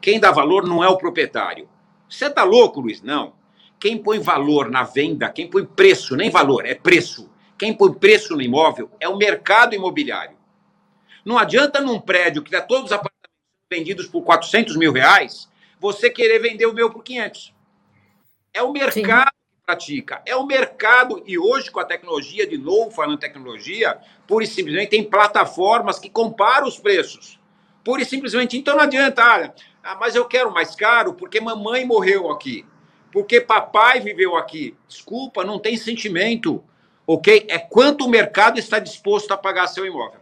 Quem 0.00 0.20
dá 0.20 0.30
valor 0.30 0.66
não 0.66 0.84
é 0.84 0.88
o 0.88 0.98
proprietário. 0.98 1.68
Você 2.08 2.26
está 2.26 2.44
louco, 2.44 2.80
Luiz? 2.80 3.00
Não. 3.00 3.32
Quem 3.78 3.98
põe 3.98 4.18
valor 4.18 4.70
na 4.70 4.82
venda, 4.82 5.28
quem 5.28 5.48
põe 5.48 5.64
preço, 5.64 6.16
nem 6.16 6.30
valor, 6.30 6.66
é 6.66 6.74
preço. 6.74 7.30
Quem 7.58 7.72
põe 7.72 7.92
preço 7.92 8.34
no 8.34 8.42
imóvel 8.42 8.90
é 9.00 9.08
o 9.08 9.16
mercado 9.16 9.74
imobiliário. 9.74 10.36
Não 11.24 11.38
adianta 11.38 11.80
num 11.80 12.00
prédio 12.00 12.42
que 12.42 12.50
dá 12.50 12.60
tá 12.60 12.66
todos 12.66 12.86
os 12.86 12.92
apartamentos 12.92 13.16
vendidos 13.70 14.06
por 14.06 14.22
400 14.22 14.76
mil 14.76 14.92
reais, 14.92 15.50
você 15.80 16.08
querer 16.08 16.38
vender 16.38 16.66
o 16.66 16.74
meu 16.74 16.90
por 16.90 17.02
500. 17.02 17.55
É 18.56 18.62
o 18.62 18.72
mercado 18.72 18.92
Sim. 18.92 19.02
que 19.02 19.66
pratica, 19.66 20.22
é 20.24 20.34
o 20.34 20.46
mercado. 20.46 21.22
E 21.26 21.38
hoje, 21.38 21.70
com 21.70 21.80
a 21.80 21.84
tecnologia, 21.84 22.46
de 22.46 22.56
novo 22.56 22.90
falando 22.90 23.18
tecnologia, 23.18 23.98
pura 24.26 24.44
e 24.44 24.46
simplesmente 24.46 24.90
tem 24.90 25.04
plataformas 25.04 25.98
que 25.98 26.08
comparam 26.08 26.66
os 26.66 26.78
preços. 26.78 27.38
Pura 27.84 28.02
e 28.02 28.04
simplesmente. 28.04 28.56
Então 28.56 28.74
não 28.74 28.84
adianta, 28.84 29.22
olha, 29.24 29.54
ah, 29.82 29.96
mas 29.96 30.16
eu 30.16 30.24
quero 30.24 30.52
mais 30.52 30.74
caro 30.74 31.14
porque 31.14 31.40
mamãe 31.40 31.84
morreu 31.84 32.30
aqui 32.30 32.64
porque 33.16 33.40
papai 33.40 33.98
viveu 33.98 34.36
aqui. 34.36 34.76
Desculpa, 34.86 35.42
não 35.42 35.58
tem 35.58 35.74
sentimento, 35.78 36.62
ok? 37.06 37.46
É 37.48 37.58
quanto 37.58 38.04
o 38.04 38.10
mercado 38.10 38.58
está 38.58 38.78
disposto 38.78 39.32
a 39.32 39.38
pagar 39.38 39.68
seu 39.68 39.86
imóvel. 39.86 40.20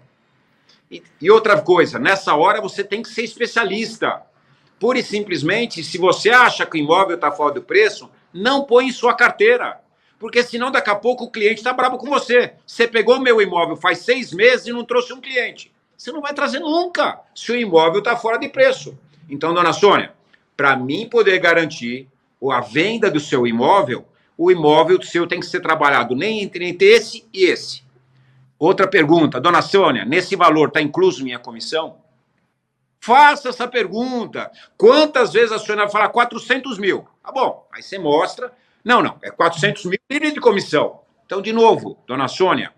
E, 0.88 1.02
e 1.20 1.28
outra 1.28 1.60
coisa, 1.60 1.98
nessa 1.98 2.36
hora 2.36 2.60
você 2.60 2.84
tem 2.84 3.02
que 3.02 3.08
ser 3.08 3.22
especialista. 3.22 4.22
Pura 4.78 4.96
e 4.96 5.02
simplesmente, 5.02 5.82
se 5.82 5.98
você 5.98 6.30
acha 6.30 6.64
que 6.64 6.76
o 6.76 6.80
imóvel 6.80 7.16
está 7.16 7.32
fora 7.32 7.54
do 7.54 7.62
preço, 7.62 8.08
não 8.34 8.64
põe 8.64 8.88
em 8.88 8.92
sua 8.92 9.14
carteira. 9.14 9.80
Porque 10.18 10.42
senão 10.42 10.70
daqui 10.70 10.90
a 10.90 10.94
pouco 10.94 11.24
o 11.24 11.30
cliente 11.30 11.56
está 11.56 11.72
bravo 11.72 11.96
com 11.96 12.08
você. 12.08 12.54
Você 12.66 12.88
pegou 12.88 13.20
meu 13.20 13.40
imóvel 13.40 13.76
faz 13.76 13.98
seis 13.98 14.32
meses 14.32 14.66
e 14.66 14.72
não 14.72 14.84
trouxe 14.84 15.12
um 15.12 15.20
cliente. 15.20 15.72
Você 15.96 16.10
não 16.10 16.20
vai 16.20 16.34
trazer 16.34 16.58
nunca 16.58 17.20
se 17.34 17.52
o 17.52 17.56
imóvel 17.56 18.00
está 18.00 18.16
fora 18.16 18.38
de 18.38 18.48
preço. 18.48 18.98
Então, 19.28 19.54
dona 19.54 19.72
Sônia, 19.72 20.12
para 20.56 20.76
mim 20.76 21.08
poder 21.08 21.38
garantir 21.38 22.08
a 22.50 22.60
venda 22.60 23.10
do 23.10 23.20
seu 23.20 23.46
imóvel, 23.46 24.04
o 24.36 24.50
imóvel 24.50 25.02
seu 25.02 25.26
tem 25.26 25.40
que 25.40 25.46
ser 25.46 25.60
trabalhado 25.60 26.14
nem 26.14 26.42
entre, 26.42 26.68
entre 26.68 26.86
esse 26.86 27.26
e 27.32 27.44
esse. 27.44 27.82
Outra 28.58 28.86
pergunta, 28.86 29.40
dona 29.40 29.62
Sônia, 29.62 30.04
nesse 30.04 30.36
valor 30.36 30.68
está 30.68 30.80
incluso 30.80 31.24
minha 31.24 31.38
comissão? 31.38 31.96
Faça 33.00 33.50
essa 33.50 33.68
pergunta. 33.68 34.50
Quantas 34.76 35.32
vezes 35.32 35.52
a 35.52 35.58
senhora 35.58 35.88
fala 35.88 36.08
400 36.08 36.78
mil? 36.78 37.06
Tá 37.24 37.32
bom, 37.32 37.66
aí 37.72 37.82
você 37.82 37.98
mostra. 37.98 38.52
Não, 38.84 39.02
não, 39.02 39.16
é 39.22 39.30
400 39.30 39.86
mil 39.86 39.98
de 40.10 40.40
comissão. 40.40 41.00
Então, 41.24 41.40
de 41.40 41.54
novo, 41.54 41.96
dona 42.06 42.28
Sônia, 42.28 42.70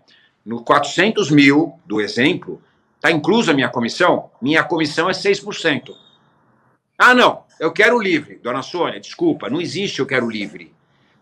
no 0.45 0.63
400 0.63 1.29
mil 1.29 1.77
do 1.85 1.99
exemplo, 1.99 2.61
está 2.95 3.11
inclusa 3.11 3.51
a 3.51 3.53
minha 3.53 3.67
comissão? 3.67 4.31
Minha 4.41 4.63
comissão 4.63 5.09
é 5.09 5.13
6%. 5.13 5.93
Ah, 6.97 7.13
não, 7.13 7.43
eu 7.59 7.73
quero 7.73 7.99
livre. 7.99 8.39
Dona 8.41 8.61
Sônia, 8.61 9.01
desculpa, 9.01 9.49
não 9.49 9.59
existe 9.59 9.99
eu 9.99 10.05
quero 10.05 10.29
livre. 10.29 10.73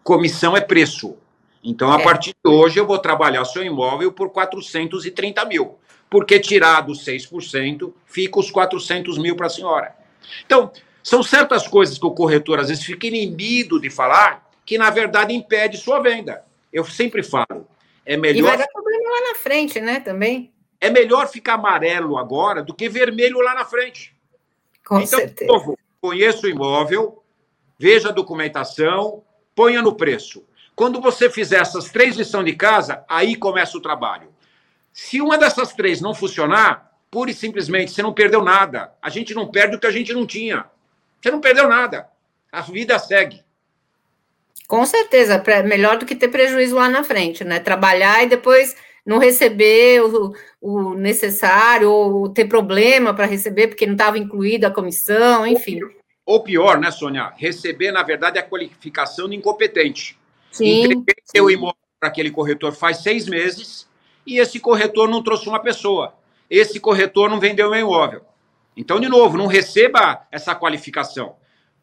Comissão 0.04 0.56
é 0.56 0.62
preço. 0.62 1.18
Então, 1.64 1.92
a 1.92 2.00
é. 2.00 2.04
partir 2.04 2.36
de 2.46 2.52
hoje, 2.52 2.80
eu 2.80 2.86
vou 2.86 3.00
trabalhar 3.00 3.44
seu 3.44 3.64
imóvel 3.64 4.12
por 4.12 4.30
430 4.30 5.44
mil. 5.46 5.80
Porque 6.12 6.40
tirar 6.40 6.82
dos 6.82 7.04
6%, 7.04 7.92
fica 8.06 8.40
os 8.40 8.52
400 8.52 9.18
mil 9.18 9.36
para 9.36 9.48
a 9.48 9.50
senhora. 9.50 9.96
Então, 10.46 10.72
são 11.06 11.22
certas 11.22 11.68
coisas 11.68 12.00
que 12.00 12.06
o 12.08 12.10
corretor 12.10 12.60
às 12.60 12.70
vezes 12.70 12.84
fica 12.84 13.06
inibido 13.06 13.80
de 13.80 13.92
falar, 13.92 14.50
que 14.66 14.76
na 14.76 14.90
verdade 14.90 15.36
impede 15.36 15.78
sua 15.78 16.00
venda. 16.00 16.44
Eu 16.74 16.84
sempre 16.84 17.22
falo, 17.22 17.68
é 18.04 18.18
melhor. 18.18 18.40
E 18.40 18.42
vai 18.42 18.58
dar 18.58 18.68
problema 18.68 19.12
lá 19.12 19.30
na 19.30 19.36
frente, 19.36 19.80
né? 19.80 20.00
Também. 20.00 20.52
É 20.82 20.90
melhor 20.90 21.28
ficar 21.28 21.54
amarelo 21.54 22.18
agora 22.18 22.64
do 22.64 22.74
que 22.74 22.90
vermelho 22.90 23.40
lá 23.40 23.54
na 23.54 23.64
frente. 23.64 24.16
Com 24.84 25.00
então, 25.00 25.20
certeza. 25.20 25.52
Novo, 25.52 25.78
conheça 26.02 26.48
o 26.48 26.50
imóvel, 26.50 27.24
veja 27.78 28.10
a 28.10 28.12
documentação, 28.12 29.22
ponha 29.54 29.84
no 29.84 29.94
preço. 29.94 30.44
Quando 30.76 31.00
você 31.00 31.30
fizer 31.30 31.58
essas 31.58 31.92
três 31.92 32.16
lições 32.16 32.46
de 32.46 32.56
casa, 32.56 33.06
aí 33.08 33.36
começa 33.36 33.78
o 33.78 33.82
trabalho. 33.82 34.34
Se 34.92 35.22
uma 35.22 35.38
dessas 35.38 35.72
três 35.72 36.02
não 36.02 36.16
funcionar, 36.16 36.98
pura 37.12 37.30
e 37.30 37.34
simplesmente 37.36 37.92
você 37.92 38.02
não 38.02 38.12
perdeu 38.12 38.44
nada. 38.44 38.92
A 39.00 39.12
gente 39.12 39.36
não 39.36 39.48
perde 39.48 39.76
o 39.76 39.80
que 39.80 39.86
a 39.86 39.92
gente 39.92 40.12
não 40.12 40.26
tinha. 40.26 40.66
Você 41.26 41.32
não 41.32 41.42
perdeu 41.42 41.68
nada. 41.68 42.08
A 42.52 42.62
vida 42.62 43.00
segue. 43.00 43.44
Com 44.68 44.86
certeza, 44.86 45.44
melhor 45.66 45.98
do 45.98 46.06
que 46.06 46.16
ter 46.16 46.28
prejuízo 46.28 46.76
lá 46.76 46.88
na 46.88 47.04
frente, 47.04 47.44
né? 47.44 47.60
Trabalhar 47.60 48.24
e 48.24 48.30
depois 48.30 48.76
não 49.04 49.18
receber 49.18 50.04
o, 50.04 50.36
o 50.62 50.94
necessário, 50.94 51.90
ou 51.90 52.30
ter 52.30 52.46
problema 52.46 53.12
para 53.12 53.26
receber 53.26 53.70
porque 53.70 53.88
não 53.88 53.96
estava 53.96 54.20
incluída 54.20 54.68
a 54.68 54.72
comissão, 54.72 55.48
enfim. 55.48 55.80
Ou 56.24 56.44
pior, 56.44 56.80
né, 56.80 56.92
Sônia? 56.92 57.34
Receber, 57.36 57.92
na 57.92 58.04
verdade, 58.04 58.38
a 58.38 58.44
qualificação 58.44 59.28
de 59.28 59.36
incompetente. 59.36 60.20
Sim. 60.52 60.84
Entreguei 60.84 61.16
seu 61.24 61.50
imóvel 61.50 61.76
para 62.00 62.10
aquele 62.10 62.30
corretor 62.30 62.72
faz 62.72 62.98
seis 62.98 63.28
meses 63.28 63.90
e 64.28 64.38
esse 64.38 64.60
corretor 64.60 65.10
não 65.10 65.24
trouxe 65.24 65.50
uma 65.50 65.60
pessoa. 65.60 66.14
Esse 66.48 66.80
corretor 66.80 67.32
não 67.32 67.40
vendeu 67.40 67.72
meu 67.72 67.80
imóvel. 67.80 68.22
Então, 68.76 69.00
de 69.00 69.08
novo, 69.08 69.38
não 69.38 69.48
receba 69.48 70.28
essa 70.32 70.54
qualificação. 70.54 71.36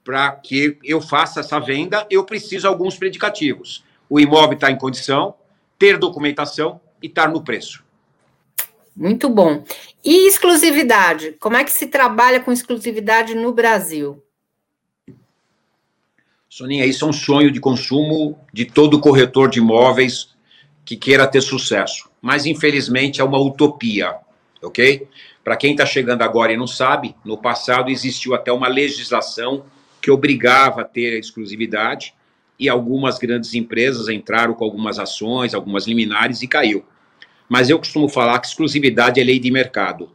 Para 0.05 0.33
que 0.33 0.79
eu 0.83 1.01
faça 1.01 1.41
essa 1.41 1.59
venda, 1.59 2.07
eu 2.11 2.25
preciso 2.25 2.63
de 2.63 2.67
alguns 2.67 2.97
predicativos. 2.97 3.85
O 4.09 4.21
imóvel 4.21 4.55
está 4.55 4.71
em 4.71 4.77
condição, 4.77 5.35
ter 5.79 5.97
documentação 5.97 6.81
e 7.03 7.07
estar 7.07 7.29
no 7.31 7.43
preço. 7.43 7.85
Muito 8.95 9.29
bom. 9.29 9.65
E 10.05 10.29
exclusividade? 10.29 11.33
Como 11.41 11.57
é 11.57 11.65
que 11.65 11.71
se 11.71 11.87
trabalha 11.87 12.41
com 12.41 12.53
exclusividade 12.53 13.35
no 13.35 13.53
Brasil? 13.53 14.23
Soninha, 16.49 16.85
isso 16.85 17.07
é 17.07 17.09
um 17.09 17.13
sonho 17.13 17.51
de 17.51 17.59
consumo 17.59 18.39
de 18.53 18.67
todo 18.67 19.01
corretor 19.01 19.49
de 19.49 19.59
imóveis 19.59 20.35
que 20.85 20.97
queira 20.97 21.27
ter 21.27 21.41
sucesso. 21.41 22.11
Mas, 22.21 22.45
infelizmente, 22.45 23.23
é 23.23 23.25
uma 23.25 23.39
utopia, 23.39 24.17
ok? 24.63 25.09
Para 25.45 25.57
quem 25.57 25.73
está 25.73 25.85
chegando 25.85 26.23
agora 26.23 26.53
e 26.53 26.57
não 26.57 26.67
sabe, 26.67 27.17
no 27.25 27.37
passado 27.37 27.91
existiu 27.91 28.35
até 28.35 28.53
uma 28.53 28.69
legislação 28.69 29.65
que 30.01 30.11
obrigava 30.11 30.83
a 30.83 30.85
ter 30.85 31.15
a 31.15 31.19
exclusividade 31.19 32.15
e 32.59 32.69
algumas 32.69 33.19
grandes 33.19 33.55
empresas 33.55 34.09
entraram 34.09 34.55
com 34.55 34.65
algumas 34.65 34.99
ações, 34.99 35.55
algumas 35.55 35.87
liminares 35.87 36.43
e 36.43 36.47
caiu. 36.47 36.85
Mas 37.49 37.69
eu 37.69 37.79
costumo 37.79 38.09
falar 38.09 38.39
que 38.39 38.47
exclusividade 38.47 39.21
é 39.21 39.25
lei 39.25 39.39
de 39.39 39.51
mercado. 39.51 40.11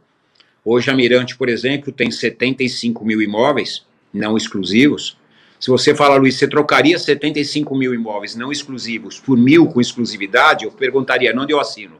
Hoje 0.64 0.90
a 0.90 0.94
Mirante, 0.94 1.36
por 1.36 1.48
exemplo, 1.48 1.92
tem 1.92 2.10
75 2.10 3.04
mil 3.04 3.20
imóveis 3.22 3.86
não 4.12 4.36
exclusivos. 4.36 5.16
Se 5.60 5.70
você 5.70 5.94
fala, 5.94 6.16
Luiz, 6.16 6.36
você 6.36 6.48
trocaria 6.48 6.98
75 6.98 7.74
mil 7.74 7.92
imóveis 7.92 8.34
não 8.34 8.50
exclusivos 8.50 9.18
por 9.18 9.36
mil 9.36 9.66
com 9.66 9.80
exclusividade? 9.80 10.64
Eu 10.64 10.72
perguntaria, 10.72 11.34
onde 11.36 11.52
eu 11.52 11.60
assino? 11.60 11.96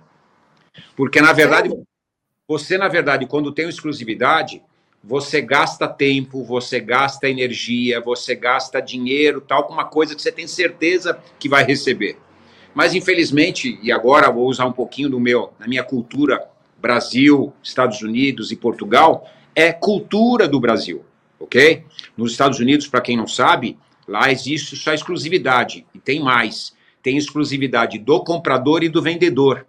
Porque, 0.97 1.21
na 1.21 1.33
verdade, 1.33 1.71
você, 2.49 2.79
na 2.79 2.89
verdade, 2.89 3.27
quando 3.27 3.53
tem 3.53 3.69
exclusividade, 3.69 4.63
você 5.05 5.43
gasta 5.43 5.87
tempo, 5.87 6.43
você 6.43 6.81
gasta 6.81 7.29
energia, 7.29 8.01
você 8.01 8.35
gasta 8.35 8.81
dinheiro, 8.81 9.43
tal, 9.43 9.65
com 9.65 9.75
uma 9.75 9.85
coisa 9.85 10.17
que 10.17 10.23
você 10.23 10.33
tem 10.33 10.47
certeza 10.47 11.19
que 11.39 11.47
vai 11.47 11.63
receber. 11.63 12.17
Mas 12.75 12.95
infelizmente, 12.95 13.79
e 13.83 13.93
agora 13.93 14.31
vou 14.31 14.49
usar 14.49 14.65
um 14.65 14.73
pouquinho 14.73 15.11
do 15.11 15.21
meu, 15.21 15.53
na 15.59 15.69
minha 15.69 15.85
cultura 15.85 16.49
Brasil, 16.81 17.53
Estados 17.63 18.01
Unidos 18.01 18.51
e 18.51 18.57
Portugal, 18.57 19.29
é 19.55 19.71
cultura 19.71 20.49
do 20.49 20.59
Brasil, 20.59 21.05
ok? 21.39 21.85
Nos 22.17 22.33
Estados 22.33 22.61
Unidos, 22.61 22.87
para 22.87 23.03
quem 23.03 23.17
não 23.17 23.27
sabe, 23.27 23.77
lá 24.07 24.31
existe 24.33 24.75
só 24.75 24.95
exclusividade 24.95 25.85
e 25.95 25.99
tem 25.99 26.21
mais. 26.21 26.73
Tem 27.03 27.17
exclusividade 27.17 27.99
do 27.99 28.25
comprador 28.25 28.83
e 28.83 28.89
do 28.89 29.03
vendedor. 29.03 29.67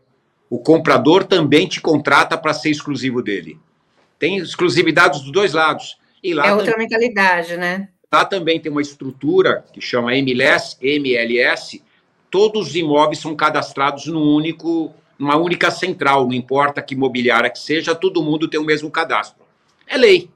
O 0.50 0.58
comprador 0.60 1.24
também 1.24 1.68
te 1.68 1.80
contrata 1.80 2.38
para 2.38 2.54
ser 2.54 2.72
exclusivo 2.72 3.22
dele. 3.22 3.60
Tem 4.18 4.38
exclusividade 4.38 5.20
dos 5.22 5.32
dois 5.32 5.54
lados. 5.54 5.98
E 6.24 6.34
lá 6.34 6.48
é 6.48 6.52
outra 6.52 6.72
também, 6.72 6.88
mentalidade, 6.88 7.56
né? 7.56 7.90
Lá 8.12 8.26
também 8.26 8.60
tem 8.60 8.72
uma 8.72 8.82
estrutura 8.82 9.64
que 9.72 9.80
chama 9.80 10.16
MLS, 10.16 10.76
MLS, 10.82 11.82
todos 12.32 12.70
os 12.70 12.76
imóveis 12.76 13.20
são 13.20 13.36
cadastrados 13.36 14.08
num 14.08 14.36
único, 14.36 14.94
numa 15.18 15.38
única 15.38 15.70
central, 15.70 16.26
não 16.26 16.34
importa 16.34 16.82
que 16.82 16.96
imobiliária 16.96 17.50
que 17.50 17.60
seja, 17.60 17.96
todo 17.96 18.24
mundo 18.24 18.48
tem 18.48 18.60
o 18.60 18.66
mesmo 18.66 18.90
cadastro. 18.90 19.44
É 19.88 19.98
lei, 19.98 20.30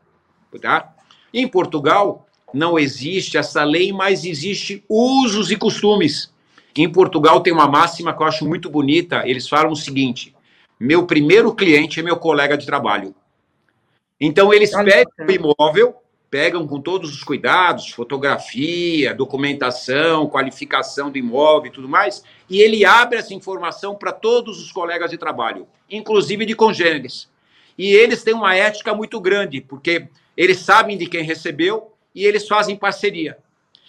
tá? 0.62 0.94
Em 1.34 1.48
Portugal 1.48 2.28
não 2.54 2.78
existe 2.78 3.38
essa 3.38 3.64
lei, 3.64 3.92
mas 3.92 4.24
existe 4.24 4.84
usos 4.88 5.50
e 5.50 5.56
costumes. 5.56 6.32
Em 6.76 6.92
Portugal 6.92 7.42
tem 7.42 7.54
uma 7.54 7.68
máxima 7.68 8.16
que 8.16 8.22
eu 8.22 8.28
acho 8.28 8.48
muito 8.48 8.70
bonita, 8.70 9.28
eles 9.28 9.48
falam 9.48 9.72
o 9.72 9.76
seguinte: 9.76 10.36
meu 10.80 11.06
primeiro 11.06 11.54
cliente 11.54 12.00
é 12.00 12.04
meu 12.04 12.18
colega 12.18 12.58
de 12.58 12.66
trabalho. 12.66 13.14
Então 14.20 14.54
eles 14.54 14.72
pegam 14.72 15.12
o 15.28 15.32
imóvel, 15.32 15.96
pegam 16.32 16.66
com 16.66 16.82
todos 16.82 17.14
os 17.14 17.24
cuidados, 17.24 17.92
fotografia, 17.92 19.14
documentação, 19.14 20.28
qualificação 20.28 21.12
do 21.12 21.18
imóvel 21.18 21.68
e 21.68 21.74
tudo 21.74 21.88
mais, 21.88 22.24
e 22.50 22.60
ele 22.60 22.84
abre 22.84 23.20
essa 23.20 23.36
informação 23.36 23.96
para 23.96 24.12
todos 24.12 24.60
os 24.60 24.72
colegas 24.72 25.12
de 25.12 25.18
trabalho, 25.18 25.68
inclusive 25.88 26.46
de 26.46 26.56
congêneres. 26.56 27.30
E 27.78 27.94
eles 27.94 28.24
têm 28.24 28.34
uma 28.34 28.56
ética 28.56 28.96
muito 28.96 29.22
grande, 29.22 29.62
porque 29.62 30.08
eles 30.36 30.60
sabem 30.60 30.98
de 30.98 31.06
quem 31.06 31.24
recebeu 31.24 31.94
e 32.16 32.26
eles 32.26 32.48
fazem 32.48 32.76
parceria. 32.76 33.38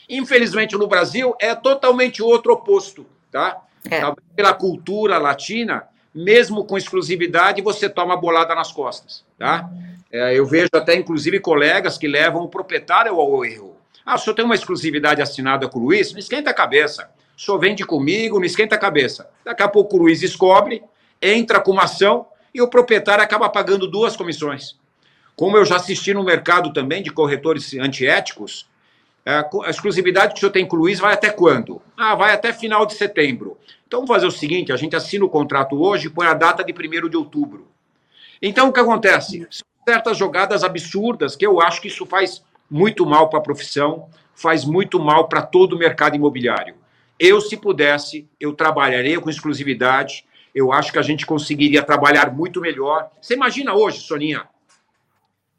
Infelizmente, 0.08 0.76
no 0.76 0.86
Brasil, 0.86 1.34
é 1.40 1.54
totalmente 1.54 2.22
o 2.22 2.26
outro 2.26 2.52
oposto, 2.52 3.06
tá? 3.30 3.62
É. 3.90 4.00
Pela 4.34 4.54
cultura 4.54 5.18
latina, 5.18 5.88
mesmo 6.14 6.64
com 6.64 6.78
exclusividade, 6.78 7.62
você 7.62 7.88
toma 7.88 8.16
bolada 8.16 8.54
nas 8.54 8.70
costas, 8.72 9.24
tá? 9.38 9.68
É, 10.12 10.38
eu 10.38 10.46
vejo 10.46 10.68
até, 10.72 10.94
inclusive, 10.94 11.40
colegas 11.40 11.98
que 11.98 12.06
levam 12.06 12.42
o 12.42 12.48
proprietário 12.48 13.18
ao 13.18 13.44
erro. 13.44 13.76
Ah, 14.06 14.14
o 14.14 14.18
senhor 14.18 14.34
tem 14.34 14.44
uma 14.44 14.54
exclusividade 14.54 15.20
assinada 15.20 15.68
com 15.68 15.78
o 15.78 15.82
Luiz? 15.82 16.12
Não 16.12 16.18
esquenta 16.18 16.50
a 16.50 16.54
cabeça. 16.54 17.10
O 17.36 17.40
senhor 17.40 17.58
vende 17.58 17.84
comigo, 17.84 18.38
não 18.38 18.44
esquenta 18.44 18.76
a 18.76 18.78
cabeça. 18.78 19.28
Daqui 19.44 19.62
a 19.62 19.68
pouco 19.68 19.96
o 19.96 20.00
Luiz 20.00 20.20
descobre, 20.20 20.84
entra 21.20 21.58
com 21.58 21.72
uma 21.72 21.84
ação 21.84 22.26
e 22.54 22.62
o 22.62 22.68
proprietário 22.68 23.24
acaba 23.24 23.48
pagando 23.48 23.90
duas 23.90 24.16
comissões. 24.16 24.76
Como 25.34 25.56
eu 25.56 25.64
já 25.64 25.76
assisti 25.76 26.14
no 26.14 26.22
mercado 26.22 26.72
também 26.72 27.02
de 27.02 27.10
corretores 27.10 27.74
antiéticos, 27.74 28.68
a 29.24 29.70
exclusividade 29.70 30.32
que 30.32 30.38
o 30.38 30.40
senhor 30.40 30.52
tem 30.52 30.66
com 30.66 30.76
o 30.76 30.80
Luiz 30.80 30.98
vai 30.98 31.14
até 31.14 31.30
quando? 31.30 31.80
Ah, 31.96 32.14
vai 32.14 32.34
até 32.34 32.52
final 32.52 32.84
de 32.84 32.94
setembro. 32.94 33.56
Então 33.86 34.00
vamos 34.00 34.14
fazer 34.14 34.26
o 34.26 34.30
seguinte: 34.30 34.72
a 34.72 34.76
gente 34.76 34.94
assina 34.94 35.24
o 35.24 35.30
contrato 35.30 35.80
hoje 35.80 36.08
e 36.08 36.10
põe 36.10 36.26
a 36.26 36.34
data 36.34 36.62
de 36.62 36.72
1 36.72 37.08
de 37.08 37.16
outubro. 37.16 37.68
Então 38.42 38.68
o 38.68 38.72
que 38.72 38.80
acontece? 38.80 39.46
São 39.50 39.66
certas 39.88 40.18
jogadas 40.18 40.62
absurdas 40.62 41.36
que 41.36 41.46
eu 41.46 41.60
acho 41.60 41.80
que 41.80 41.88
isso 41.88 42.04
faz 42.04 42.44
muito 42.70 43.06
mal 43.06 43.28
para 43.30 43.38
a 43.38 43.42
profissão, 43.42 44.08
faz 44.34 44.64
muito 44.64 45.00
mal 45.00 45.28
para 45.28 45.40
todo 45.40 45.74
o 45.74 45.78
mercado 45.78 46.16
imobiliário. 46.16 46.74
Eu, 47.18 47.40
se 47.40 47.56
pudesse, 47.56 48.28
eu 48.40 48.52
trabalharia 48.52 49.20
com 49.20 49.30
exclusividade. 49.30 50.26
Eu 50.54 50.72
acho 50.72 50.92
que 50.92 50.98
a 50.98 51.02
gente 51.02 51.24
conseguiria 51.24 51.82
trabalhar 51.82 52.32
muito 52.32 52.60
melhor. 52.60 53.10
Você 53.20 53.34
imagina 53.34 53.74
hoje, 53.74 54.00
Soninha, 54.00 54.46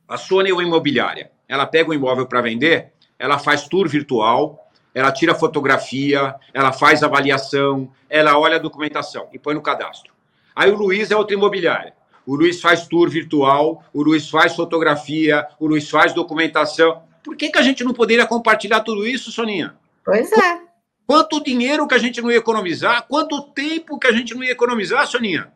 a 0.08 0.18
Sônia 0.18 0.52
é 0.52 0.54
uma 0.54 0.64
imobiliária. 0.64 1.32
Ela 1.48 1.66
pega 1.66 1.90
um 1.90 1.94
imóvel 1.94 2.26
para 2.26 2.42
vender, 2.42 2.94
ela 3.18 3.40
faz 3.40 3.68
tour 3.68 3.88
virtual, 3.88 4.70
ela 4.94 5.12
tira 5.12 5.36
fotografia, 5.36 6.36
ela 6.54 6.72
faz 6.72 7.04
avaliação, 7.04 7.92
ela 8.10 8.38
olha 8.38 8.56
a 8.56 8.60
documentação 8.60 9.28
e 9.34 9.38
põe 9.38 9.54
no 9.54 9.62
cadastro. 9.62 10.14
Aí 10.56 10.72
o 10.72 10.76
Luiz 10.76 11.12
é 11.12 11.16
outra 11.18 11.36
imobiliária. 11.36 11.94
O 12.26 12.36
Luiz 12.36 12.62
faz 12.62 12.88
tour 12.88 13.10
virtual, 13.10 13.84
o 13.94 14.02
Luiz 14.02 14.30
faz 14.30 14.56
fotografia, 14.56 15.46
o 15.60 15.68
Luiz 15.68 15.90
faz 15.90 16.14
documentação. 16.14 17.04
Por 17.24 17.36
que, 17.36 17.50
que 17.50 17.60
a 17.60 17.62
gente 17.62 17.84
não 17.84 17.94
poderia 17.94 18.26
compartilhar 18.26 18.80
tudo 18.80 19.06
isso, 19.06 19.32
Soninha? 19.32 19.76
Pois 20.04 20.32
é. 20.32 20.60
Quanto 21.06 21.44
dinheiro 21.44 21.88
que 21.88 21.94
a 21.94 22.00
gente 22.00 22.22
não 22.22 22.32
ia 22.32 22.38
economizar? 22.38 23.06
Quanto 23.08 23.42
tempo 23.42 24.00
que 24.00 24.08
a 24.08 24.12
gente 24.12 24.34
não 24.34 24.44
ia 24.44 24.52
economizar, 24.52 25.06
Soninha? 25.06 25.52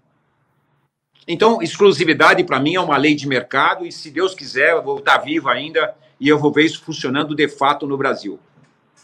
Então, 1.28 1.62
exclusividade 1.62 2.44
para 2.44 2.60
mim 2.60 2.76
é 2.76 2.82
uma 2.82 2.98
lei 2.98 3.16
de 3.16 3.28
mercado 3.28 3.86
e, 3.86 3.92
se 3.92 4.12
Deus 4.12 4.36
quiser, 4.36 4.72
eu 4.72 4.84
vou 4.84 5.00
estar 5.00 5.18
vivo 5.20 5.48
ainda 5.48 5.96
e 6.20 6.28
eu 6.28 6.38
vou 6.38 6.52
ver 6.52 6.66
isso 6.66 6.84
funcionando 6.84 7.36
de 7.36 7.48
fato 7.48 7.88
no 7.88 7.98
Brasil. 7.98 8.40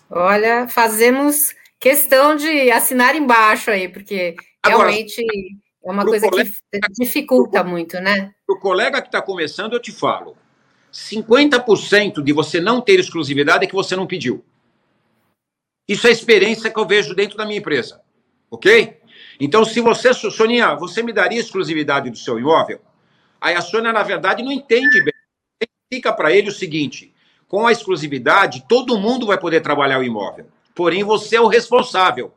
Olha, 0.10 0.67
fazemos 0.67 1.56
questão 1.80 2.36
de 2.36 2.69
assinar 2.71 3.15
embaixo 3.15 3.71
aí, 3.71 3.88
porque 3.88 4.36
Agora, 4.62 4.89
realmente 4.89 5.21
é 5.84 5.91
uma 5.91 6.04
coisa 6.04 6.30
colega, 6.30 6.49
que 6.49 6.80
dificulta 7.04 7.62
pro, 7.62 7.69
muito, 7.69 7.99
né? 7.99 8.34
Para 8.45 8.56
o 8.56 8.60
colega 8.60 9.01
que 9.01 9.08
está 9.08 9.21
começando, 9.21 9.73
eu 9.73 9.80
te 9.80 9.91
falo: 9.91 10.36
50% 10.91 12.21
de 12.21 12.34
você 12.34 12.60
não 12.60 12.82
ter 12.82 12.99
exclusividade 12.99 13.65
é 13.65 13.67
que 13.67 13.75
você 13.75 13.95
não 13.95 14.08
pediu. 14.08 14.43
Isso 15.88 16.08
é 16.08 16.10
a 16.10 16.13
experiência 16.13 16.71
que 16.71 16.80
eu 16.80 16.86
vejo 16.86 17.13
dentro 17.13 17.38
da 17.38 17.45
minha 17.45 17.60
empresa. 17.60 18.01
Ok? 18.49 18.99
Então, 19.39 19.63
se 19.65 19.82
você, 19.82 20.13
Soninha, 20.13 20.75
você 20.75 21.04
me 21.04 21.13
daria 21.13 21.39
exclusividade 21.39 22.10
do 22.10 22.17
seu 22.17 22.39
imóvel? 22.39 22.82
Aí 23.39 23.54
a 23.54 23.62
Sônia, 23.62 23.93
na 23.93 24.01
verdade, 24.01 24.41
não 24.41 24.51
entende 24.51 25.04
bem. 25.04 25.13
Fica 25.91 26.12
para 26.13 26.34
ele 26.34 26.50
o 26.50 26.54
seguinte: 26.54 27.13
com 27.48 27.67
a 27.67 27.71
exclusividade, 27.71 28.65
todo 28.67 28.98
mundo 28.98 29.26
vai 29.26 29.38
poder 29.38 29.62
trabalhar 29.62 30.00
o 30.00 30.04
imóvel. 30.04 30.48
Porém, 30.74 31.04
você 31.04 31.38
é 31.38 31.41
o 31.41 31.48
responsável. 31.48 32.34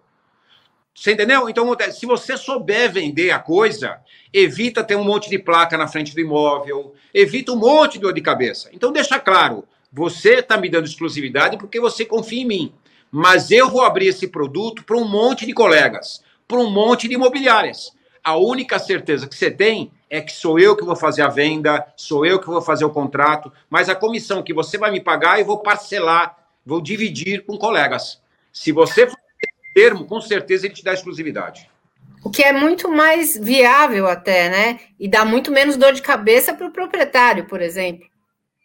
Você 0.95 1.13
entendeu? 1.13 1.49
Então, 1.49 1.77
se 1.93 2.07
você 2.07 2.37
souber 2.37 2.93
vender 2.93 3.31
a 3.31 3.39
coisa, 3.39 4.01
evita 4.33 4.83
ter 4.83 4.97
um 4.97 5.05
monte 5.05 5.31
de 5.31 5.39
placa 5.39 5.79
na 5.79 5.87
frente 5.87 6.15
do 6.15 6.21
imóvel, 6.21 6.95
evita 7.15 7.53
um 7.53 7.57
monte 7.57 7.95
de 7.95 8.01
dor 8.01 8.13
de 8.13 8.21
cabeça. 8.21 8.69
Então, 8.73 8.93
deixa 8.93 9.19
claro: 9.19 9.65
você 9.93 10.41
está 10.41 10.57
me 10.57 10.69
dando 10.69 10.87
exclusividade 10.87 11.57
porque 11.57 11.81
você 11.81 12.05
confia 12.05 12.43
em 12.43 12.47
mim. 12.47 12.75
Mas 13.11 13.51
eu 13.51 13.71
vou 13.71 13.83
abrir 13.83 14.09
esse 14.09 14.29
produto 14.29 14.85
para 14.85 14.97
um 14.97 15.09
monte 15.09 15.47
de 15.47 15.55
colegas 15.55 16.23
para 16.49 16.59
um 16.59 16.71
monte 16.71 17.07
de 17.07 17.15
imobiliárias. 17.15 17.93
A 18.25 18.37
única 18.37 18.79
certeza 18.79 19.29
que 19.29 19.37
você 19.37 19.51
tem 19.51 19.93
é 20.11 20.21
que 20.21 20.33
sou 20.33 20.59
eu 20.59 20.77
que 20.77 20.85
vou 20.85 20.97
fazer 20.97 21.23
a 21.23 21.29
venda, 21.29 21.87
sou 21.97 22.25
eu 22.25 22.41
que 22.41 22.47
vou 22.47 22.63
fazer 22.63 22.85
o 22.85 22.91
contrato, 22.91 23.53
mas 23.69 23.89
a 23.89 23.95
comissão 23.95 24.43
que 24.43 24.55
você 24.55 24.79
vai 24.79 24.91
me 24.91 25.01
pagar, 25.01 25.39
eu 25.39 25.45
vou 25.45 25.59
parcelar, 25.59 26.37
vou 26.65 26.81
dividir 26.81 27.45
com 27.45 27.57
colegas. 27.57 28.21
Se 28.53 28.73
você 28.73 29.07
for 29.07 29.17
termo, 29.75 30.05
com 30.07 30.21
certeza 30.21 30.67
ele 30.67 30.75
te 30.75 30.83
dá 30.83 30.93
exclusividade. 30.93 31.71
O 32.25 32.31
que 32.31 32.43
é 32.43 32.53
muito 32.53 32.91
mais 32.91 33.37
viável 33.37 34.09
até, 34.09 34.49
né? 34.49 34.81
E 34.99 35.07
dá 35.07 35.25
muito 35.25 35.53
menos 35.53 35.77
dor 35.77 35.93
de 35.93 36.03
cabeça 36.03 36.53
para 36.53 36.67
o 36.67 36.73
proprietário, 36.73 37.47
por 37.47 37.61
exemplo. 37.61 38.07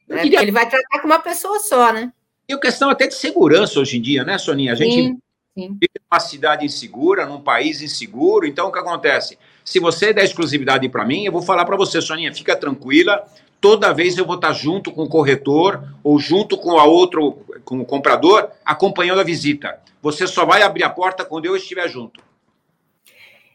Né? 0.08 0.24
Queria... 0.24 0.32
Porque 0.32 0.46
ele 0.46 0.52
vai 0.52 0.68
tratar 0.68 1.00
com 1.00 1.08
uma 1.08 1.20
pessoa 1.20 1.60
só, 1.60 1.94
né? 1.94 2.12
E 2.48 2.54
a 2.54 2.60
questão 2.60 2.90
até 2.90 3.08
de 3.08 3.14
segurança 3.14 3.80
hoje 3.80 3.98
em 3.98 4.02
dia, 4.02 4.24
né, 4.24 4.38
Soninha? 4.38 4.74
A 4.74 4.76
gente 4.76 4.94
Sim. 4.94 5.20
Sim. 5.56 5.78
uma 6.12 6.20
cidade 6.20 6.66
insegura, 6.66 7.26
num 7.26 7.42
país 7.42 7.82
inseguro. 7.82 8.46
Então, 8.48 8.68
o 8.68 8.72
que 8.72 8.80
acontece? 8.80 9.38
Se 9.64 9.80
você 9.80 10.12
der 10.14 10.26
exclusividade 10.26 10.88
para 10.90 11.06
mim, 11.06 11.26
eu 11.26 11.32
vou 11.32 11.42
falar 11.42 11.66
para 11.66 11.78
você, 11.78 12.02
Soninha, 12.02 12.34
fica 12.34 12.56
tranquila. 12.56 13.26
Toda 13.62 13.94
vez 13.94 14.18
eu 14.18 14.26
vou 14.26 14.36
estar 14.36 14.52
junto 14.52 14.92
com 14.92 15.04
o 15.04 15.10
corretor 15.10 15.84
ou 16.04 16.20
junto 16.20 16.58
com 16.58 16.78
a 16.78 16.84
outro, 16.84 17.40
com 17.64 17.80
o 17.80 17.86
comprador, 17.86 18.50
acompanhando 18.66 19.22
a 19.22 19.24
visita. 19.24 19.80
Você 20.02 20.28
só 20.28 20.46
vai 20.46 20.62
abrir 20.62 20.84
a 20.84 20.90
porta 20.90 21.24
quando 21.24 21.46
eu 21.46 21.56
estiver 21.56 21.88
junto. 21.88 22.22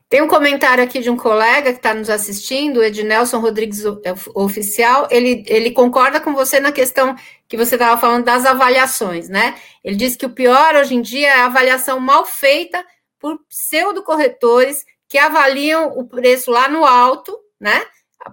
Tem 0.09 0.23
um 0.23 0.29
comentário 0.29 0.83
aqui 0.83 1.01
de 1.01 1.11
um 1.11 1.17
colega 1.19 1.71
que 1.71 1.79
está 1.79 1.93
nos 1.93 2.09
assistindo, 2.09 2.83
Ednelson 2.83 3.41
Rodrigues 3.41 3.85
é 3.85 4.15
Oficial. 4.35 5.07
Ele, 5.11 5.45
ele 5.47 5.71
concorda 5.73 6.19
com 6.19 6.33
você 6.33 6.59
na 6.59 6.73
questão 6.73 7.15
que 7.47 7.59
você 7.59 7.75
estava 7.75 8.01
falando 8.01 8.25
das 8.25 8.47
avaliações, 8.47 9.29
né? 9.29 9.55
Ele 9.85 9.97
diz 9.97 10.17
que 10.17 10.25
o 10.25 10.31
pior 10.31 10.75
hoje 10.77 10.95
em 10.95 11.03
dia 11.03 11.29
é 11.29 11.41
a 11.41 11.47
avaliação 11.47 12.01
mal 12.01 12.25
feita 12.25 12.83
por 13.21 13.39
pseudo-corretores 13.51 14.83
que 15.09 15.19
avaliam 15.19 15.97
o 15.97 16.07
preço 16.07 16.51
lá 16.51 16.69
no 16.69 16.85
alto, 16.85 17.37
né? 17.59 17.85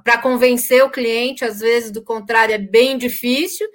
Para 0.03 0.17
convencer 0.17 0.83
o 0.83 0.89
cliente, 0.89 1.45
às 1.45 1.59
vezes, 1.59 1.91
do 1.91 2.03
contrário, 2.03 2.53
é 2.53 2.57
bem 2.57 2.97
difícil. 2.97 3.67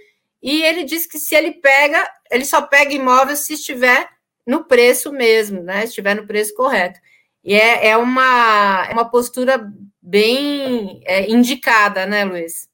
E 0.42 0.62
ele 0.62 0.84
diz 0.84 1.06
que 1.06 1.18
se 1.18 1.34
ele 1.34 1.52
pega, 1.52 2.06
ele 2.30 2.44
só 2.44 2.62
pega 2.62 2.92
imóvel 2.92 3.36
se 3.36 3.54
estiver 3.54 4.08
no 4.46 4.64
preço 4.64 5.12
mesmo, 5.12 5.62
né? 5.62 5.82
Se 5.82 5.88
estiver 5.88 6.14
no 6.14 6.26
preço 6.26 6.54
correto. 6.54 6.98
E 7.42 7.54
é, 7.54 7.88
é 7.88 7.96
uma, 7.96 8.86
é 8.88 8.92
uma 8.92 9.08
postura 9.08 9.66
bem 10.00 11.00
é, 11.04 11.30
indicada, 11.30 12.04
né, 12.06 12.24
Luiz? 12.24 12.68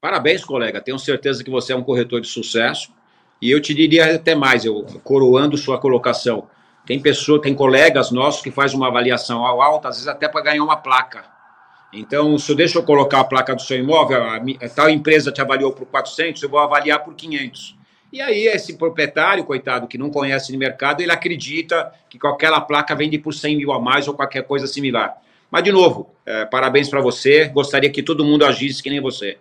Parabéns, 0.00 0.44
colega. 0.44 0.80
Tenho 0.80 0.98
certeza 0.98 1.42
que 1.44 1.50
você 1.50 1.72
é 1.72 1.76
um 1.76 1.84
corretor 1.84 2.20
de 2.20 2.28
sucesso. 2.28 2.92
E 3.40 3.50
eu 3.50 3.60
te 3.60 3.72
diria 3.72 4.16
até 4.16 4.34
mais, 4.34 4.64
eu 4.64 4.84
coroando 5.04 5.56
sua 5.56 5.78
colocação. 5.80 6.48
Tem 6.88 6.98
pessoa, 6.98 7.38
tem 7.38 7.54
colegas 7.54 8.10
nossos 8.10 8.40
que 8.40 8.50
faz 8.50 8.72
uma 8.72 8.88
avaliação 8.88 9.44
ao 9.44 9.60
alto, 9.60 9.86
às 9.86 9.96
vezes 9.96 10.08
até 10.08 10.26
para 10.26 10.40
ganhar 10.40 10.64
uma 10.64 10.78
placa. 10.78 11.22
Então, 11.92 12.38
se 12.38 12.50
eu 12.50 12.56
deixo 12.56 12.78
eu 12.78 12.82
colocar 12.82 13.20
a 13.20 13.24
placa 13.24 13.54
do 13.54 13.60
seu 13.60 13.78
imóvel, 13.78 14.22
a, 14.22 14.36
a 14.36 14.68
tal 14.74 14.88
empresa 14.88 15.30
te 15.30 15.38
avaliou 15.38 15.70
por 15.70 15.86
400, 15.86 16.42
eu 16.42 16.48
vou 16.48 16.58
avaliar 16.58 17.04
por 17.04 17.14
500. 17.14 17.76
E 18.10 18.22
aí, 18.22 18.46
esse 18.46 18.78
proprietário, 18.78 19.44
coitado, 19.44 19.86
que 19.86 19.98
não 19.98 20.08
conhece 20.08 20.50
de 20.50 20.56
mercado, 20.56 21.02
ele 21.02 21.12
acredita 21.12 21.92
que 22.08 22.18
qualquer 22.18 22.58
placa 22.66 22.94
vende 22.94 23.18
por 23.18 23.34
100 23.34 23.58
mil 23.58 23.70
a 23.70 23.78
mais 23.78 24.08
ou 24.08 24.14
qualquer 24.14 24.44
coisa 24.44 24.66
similar. 24.66 25.20
Mas, 25.50 25.62
de 25.62 25.70
novo, 25.70 26.14
é, 26.24 26.46
parabéns 26.46 26.88
para 26.88 27.02
você. 27.02 27.48
Gostaria 27.48 27.90
que 27.90 28.02
todo 28.02 28.24
mundo 28.24 28.46
agisse 28.46 28.82
que 28.82 28.88
nem 28.88 29.02
você. 29.02 29.36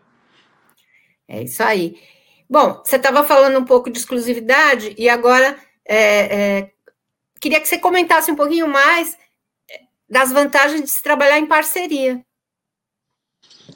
É 1.29 1.43
isso 1.43 1.63
aí. 1.63 1.95
Bom, 2.49 2.81
você 2.83 2.97
estava 2.97 3.23
falando 3.23 3.57
um 3.57 3.63
pouco 3.63 3.89
de 3.89 3.99
exclusividade 3.99 4.93
e 4.97 5.07
agora 5.07 5.55
é, 5.87 6.57
é, 6.57 6.71
queria 7.39 7.59
que 7.59 7.67
você 7.67 7.77
comentasse 7.77 8.31
um 8.31 8.35
pouquinho 8.35 8.67
mais 8.67 9.17
é, 9.69 9.79
das 10.09 10.31
vantagens 10.31 10.81
de 10.81 10.89
se 10.89 11.01
trabalhar 11.01 11.39
em 11.39 11.45
parceria. 11.45 12.21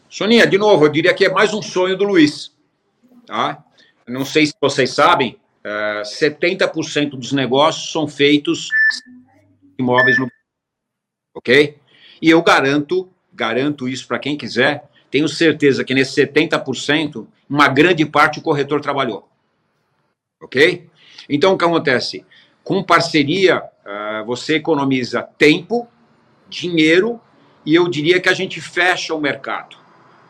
Soninha, 0.09 0.45
de 0.45 0.57
novo, 0.57 0.85
eu 0.85 0.89
diria 0.89 1.13
que 1.13 1.25
é 1.25 1.29
mais 1.29 1.53
um 1.53 1.61
sonho 1.61 1.97
do 1.97 2.03
Luiz. 2.03 2.51
Tá? 3.25 3.63
não 4.07 4.25
sei 4.25 4.45
se 4.45 4.53
vocês 4.59 4.93
sabem, 4.93 5.39
uh, 5.63 6.01
é, 6.01 6.01
70% 6.01 7.11
dos 7.11 7.31
negócios 7.31 7.91
são 7.91 8.07
feitos 8.07 8.67
imóveis 9.77 10.19
no 10.19 10.27
ok? 11.33 11.77
E 12.21 12.29
eu 12.29 12.41
garanto, 12.41 13.09
garanto 13.33 13.87
isso 13.87 14.05
para 14.07 14.19
quem 14.19 14.37
quiser, 14.37 14.89
tenho 15.09 15.27
certeza 15.27 15.83
que 15.83 15.93
nesse 15.93 16.21
70%, 16.21 17.25
uma 17.49 17.67
grande 17.67 18.05
parte 18.05 18.39
o 18.39 18.41
corretor 18.41 18.81
trabalhou. 18.81 19.27
Ok? 20.41 20.89
Então, 21.29 21.53
o 21.53 21.57
que 21.57 21.65
acontece? 21.65 22.25
Com 22.63 22.83
parceria, 22.83 23.61
uh, 23.61 24.25
você 24.25 24.55
economiza 24.55 25.23
tempo, 25.37 25.87
dinheiro, 26.47 27.19
e 27.65 27.75
eu 27.75 27.87
diria 27.87 28.19
que 28.19 28.29
a 28.29 28.33
gente 28.33 28.59
fecha 28.59 29.13
o 29.13 29.21
mercado. 29.21 29.77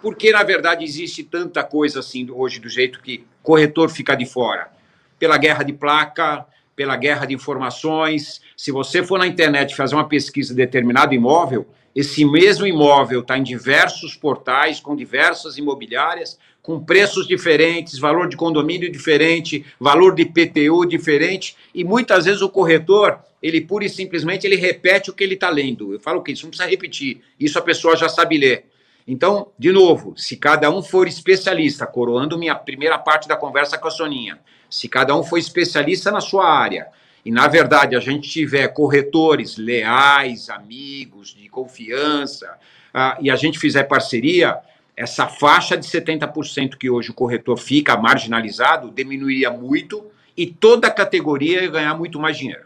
Por 0.02 0.16
que, 0.16 0.32
na 0.32 0.44
verdade, 0.44 0.84
existe 0.84 1.24
tanta 1.24 1.64
coisa 1.64 2.00
assim 2.00 2.30
hoje 2.32 2.60
do 2.60 2.68
jeito 2.68 3.02
que 3.02 3.26
corretor 3.44 3.90
fica 3.90 4.16
de 4.16 4.26
fora? 4.26 4.72
Pela 5.20 5.38
guerra 5.38 5.64
de 5.64 5.74
placa, 5.74 6.46
pela 6.76 6.96
guerra 6.96 7.26
de 7.26 7.36
informações. 7.36 8.42
Se 8.58 8.72
você 8.72 9.04
for 9.04 9.20
na 9.20 9.28
internet 9.28 9.76
fazer 9.76 9.96
uma 9.96 10.08
pesquisa 10.08 10.54
de 10.54 10.58
determinado 10.58 11.14
imóvel, 11.14 11.68
esse 11.96 12.24
mesmo 12.26 12.66
imóvel 12.66 13.20
está 13.20 13.38
em 13.38 13.44
diversos 13.44 14.16
portais, 14.16 14.80
com 14.80 14.96
diversas 14.96 15.58
imobiliárias, 15.58 16.40
com 16.62 16.80
preços 16.80 17.28
diferentes, 17.28 17.98
valor 17.98 18.28
de 18.28 18.38
condomínio 18.38 18.92
diferente, 18.92 19.66
valor 19.80 20.14
de 20.14 20.26
PTU 20.26 20.86
diferente, 20.86 21.56
e 21.74 21.84
muitas 21.84 22.26
vezes 22.26 22.42
o 22.42 22.50
corretor, 22.50 23.20
ele 23.42 23.62
pura 23.62 23.86
e 23.86 23.90
simplesmente 23.90 24.46
ele 24.46 24.56
repete 24.56 25.10
o 25.10 25.14
que 25.14 25.24
ele 25.24 25.34
está 25.34 25.50
lendo. 25.50 25.94
Eu 25.94 26.00
falo 26.00 26.22
que 26.22 26.32
isso 26.32 26.44
não 26.44 26.52
precisa 26.52 26.70
repetir, 26.70 27.22
isso 27.40 27.58
a 27.58 27.62
pessoa 27.62 27.96
já 27.96 28.08
sabe 28.08 28.38
ler. 28.38 28.66
Então, 29.08 29.48
de 29.58 29.72
novo, 29.72 30.14
se 30.16 30.38
cada 30.38 30.70
um 30.70 30.84
for 30.84 31.08
especialista, 31.08 31.88
coroando 31.88 32.38
minha 32.38 32.54
primeira 32.54 33.00
parte 33.00 33.28
da 33.28 33.36
conversa 33.36 33.78
com 33.78 33.88
a 33.88 33.92
Soninha, 33.92 34.40
se 34.70 34.88
cada 34.88 35.16
um 35.16 35.24
for 35.24 35.38
especialista 35.38 36.12
na 36.12 36.22
sua 36.22 36.48
área, 36.48 36.88
e 37.26 37.32
na 37.32 37.48
verdade 37.48 37.96
a 37.96 38.00
gente 38.00 38.30
tiver 38.30 38.68
corretores 38.70 39.58
leais, 39.58 40.50
amigos, 40.50 41.36
de 41.36 41.50
confiança, 41.50 42.58
uh, 42.94 43.22
e 43.22 43.30
a 43.30 43.36
gente 43.36 43.60
fizer 43.60 43.84
parceria, 43.84 44.58
essa 45.02 45.28
faixa 45.28 45.76
de 45.76 45.86
70% 45.88 46.78
que 46.78 46.88
hoje 46.88 47.10
o 47.10 47.14
corretor 47.14 47.58
fica 47.58 47.98
marginalizado 47.98 48.92
diminuiria 48.92 49.50
muito 49.50 50.06
e 50.38 50.46
toda 50.46 50.88
a 50.88 50.92
categoria 50.92 51.64
ia 51.64 51.72
ganhar 51.72 51.98
muito 51.98 52.20
mais 52.20 52.38
dinheiro. 52.38 52.66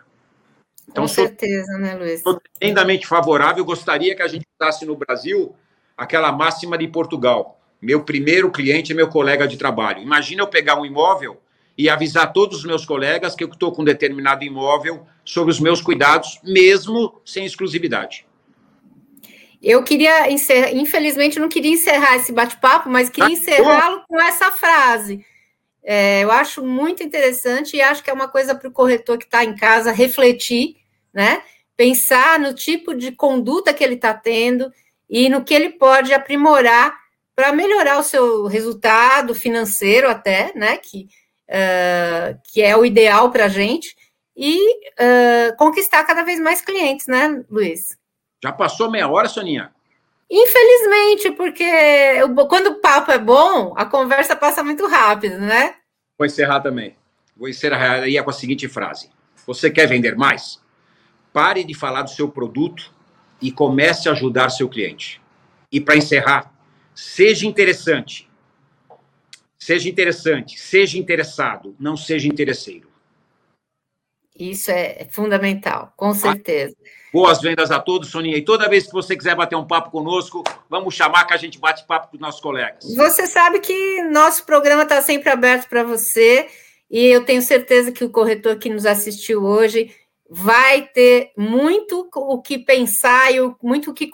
Então, 0.89 1.05
Com 1.05 1.07
certeza, 1.07 1.71
sou, 1.71 1.79
né, 1.79 1.95
Luiz? 1.95 2.21
Sou 2.21 2.39
tremendamente 2.59 3.07
favorável. 3.07 3.63
Gostaria 3.63 4.13
que 4.13 4.21
a 4.21 4.27
gente 4.27 4.45
usasse 4.59 4.85
no 4.85 4.97
Brasil 4.97 5.55
aquela 5.97 6.29
máxima 6.29 6.77
de 6.77 6.87
Portugal. 6.89 7.57
Meu 7.81 8.03
primeiro 8.03 8.51
cliente 8.51 8.91
é 8.91 8.95
meu 8.95 9.07
colega 9.07 9.47
de 9.47 9.55
trabalho. 9.55 10.01
Imagina 10.01 10.41
eu 10.41 10.47
pegar 10.47 10.77
um 10.77 10.85
imóvel 10.85 11.41
e 11.77 11.89
avisar 11.89 12.33
todos 12.33 12.59
os 12.59 12.65
meus 12.65 12.85
colegas 12.85 13.33
que 13.33 13.45
eu 13.45 13.47
estou 13.47 13.71
com 13.71 13.81
um 13.81 13.85
determinado 13.85 14.43
imóvel 14.43 15.07
sobre 15.23 15.51
os 15.51 15.59
meus 15.59 15.81
cuidados, 15.81 16.39
mesmo 16.43 17.21
sem 17.23 17.45
exclusividade. 17.45 18.25
Eu 19.65 19.81
queria 19.81 20.31
encerrar, 20.31 20.75
infelizmente, 20.75 21.39
não 21.39 21.49
queria 21.49 21.71
encerrar 21.71 22.17
esse 22.17 22.31
bate-papo, 22.31 22.87
mas 22.87 23.09
queria 23.09 23.29
ah, 23.29 23.33
encerrá-lo 23.33 24.03
com 24.07 24.21
essa 24.21 24.51
frase. 24.51 25.25
É, 25.83 26.23
eu 26.23 26.31
acho 26.31 26.63
muito 26.63 27.01
interessante 27.01 27.75
e 27.75 27.81
acho 27.81 28.03
que 28.03 28.11
é 28.11 28.13
uma 28.13 28.27
coisa 28.27 28.53
para 28.53 28.67
o 28.67 28.71
corretor 28.71 29.17
que 29.17 29.25
está 29.25 29.43
em 29.43 29.55
casa 29.55 29.91
refletir, 29.91 30.75
né? 31.11 31.41
Pensar 31.75 32.39
no 32.39 32.53
tipo 32.53 32.93
de 32.93 33.11
conduta 33.11 33.73
que 33.73 33.83
ele 33.83 33.95
está 33.95 34.13
tendo 34.13 34.71
e 35.09 35.29
no 35.29 35.43
que 35.43 35.55
ele 35.55 35.71
pode 35.71 36.13
aprimorar 36.13 36.95
para 37.35 37.51
melhorar 37.51 37.97
o 37.97 38.03
seu 38.03 38.45
resultado 38.45 39.33
financeiro 39.33 40.07
até, 40.07 40.51
né? 40.53 40.77
Que, 40.77 41.07
uh, 41.49 42.39
que 42.53 42.61
é 42.61 42.77
o 42.77 42.85
ideal 42.85 43.31
para 43.31 43.45
a 43.45 43.49
gente, 43.49 43.95
e 44.37 44.59
uh, 44.91 45.57
conquistar 45.57 46.03
cada 46.03 46.21
vez 46.21 46.39
mais 46.39 46.61
clientes, 46.61 47.07
né, 47.07 47.43
Luiz? 47.49 47.97
Já 48.43 48.51
passou 48.51 48.91
meia 48.91 49.07
hora, 49.07 49.27
Soninha? 49.27 49.73
Infelizmente, 50.29 51.31
porque 51.31 51.65
quando 52.49 52.67
o 52.67 52.81
papo 52.81 53.11
é 53.11 53.19
bom, 53.19 53.73
a 53.77 53.85
conversa 53.85 54.35
passa 54.35 54.63
muito 54.63 54.87
rápido, 54.87 55.37
né? 55.37 55.75
Vou 56.17 56.25
encerrar 56.25 56.61
também. 56.61 56.95
Vou 57.35 57.47
encerrar 57.47 58.01
aí 58.01 58.21
com 58.23 58.29
a 58.29 58.33
seguinte 58.33 58.67
frase: 58.67 59.09
Você 59.45 59.69
quer 59.69 59.87
vender 59.87 60.15
mais? 60.15 60.61
Pare 61.31 61.63
de 61.63 61.73
falar 61.73 62.01
do 62.01 62.09
seu 62.09 62.29
produto 62.29 62.91
e 63.41 63.51
comece 63.51 64.07
a 64.07 64.13
ajudar 64.13 64.49
seu 64.49 64.69
cliente. 64.69 65.21
E 65.71 65.81
para 65.81 65.97
encerrar, 65.97 66.51
seja 66.93 67.45
interessante. 67.45 68.29
Seja 69.57 69.89
interessante, 69.89 70.59
seja 70.59 70.97
interessado, 70.97 71.75
não 71.79 71.97
seja 71.97 72.27
interesseiro. 72.27 72.87
Isso 74.37 74.69
é 74.69 75.07
fundamental, 75.09 75.93
com 75.95 76.13
certeza. 76.13 76.75
Boas 77.13 77.39
vendas 77.39 77.71
a 77.71 77.79
todos, 77.79 78.09
Soninha. 78.09 78.37
E 78.37 78.43
toda 78.43 78.67
vez 78.67 78.85
que 78.85 78.91
você 78.91 79.15
quiser 79.15 79.35
bater 79.35 79.55
um 79.55 79.65
papo 79.65 79.89
conosco, 79.89 80.43
vamos 80.69 80.93
chamar 80.93 81.23
que 81.25 81.33
a 81.33 81.37
gente 81.37 81.57
bate 81.57 81.85
papo 81.85 82.09
com 82.09 82.17
os 82.17 82.21
nossos 82.21 82.41
colegas. 82.41 82.83
Você 82.95 83.25
sabe 83.25 83.59
que 83.59 84.01
nosso 84.03 84.45
programa 84.45 84.83
está 84.83 85.01
sempre 85.01 85.29
aberto 85.29 85.69
para 85.69 85.83
você 85.83 86.47
e 86.91 87.05
eu 87.07 87.23
tenho 87.23 87.41
certeza 87.41 87.91
que 87.91 88.03
o 88.03 88.09
corretor 88.09 88.57
que 88.57 88.69
nos 88.69 88.85
assistiu 88.85 89.43
hoje 89.43 89.95
vai 90.29 90.81
ter 90.87 91.31
muito 91.37 92.09
o 92.13 92.41
que 92.41 92.57
pensar 92.57 93.33
e 93.33 93.37
muito 93.61 93.91
o 93.91 93.93
que 93.93 94.11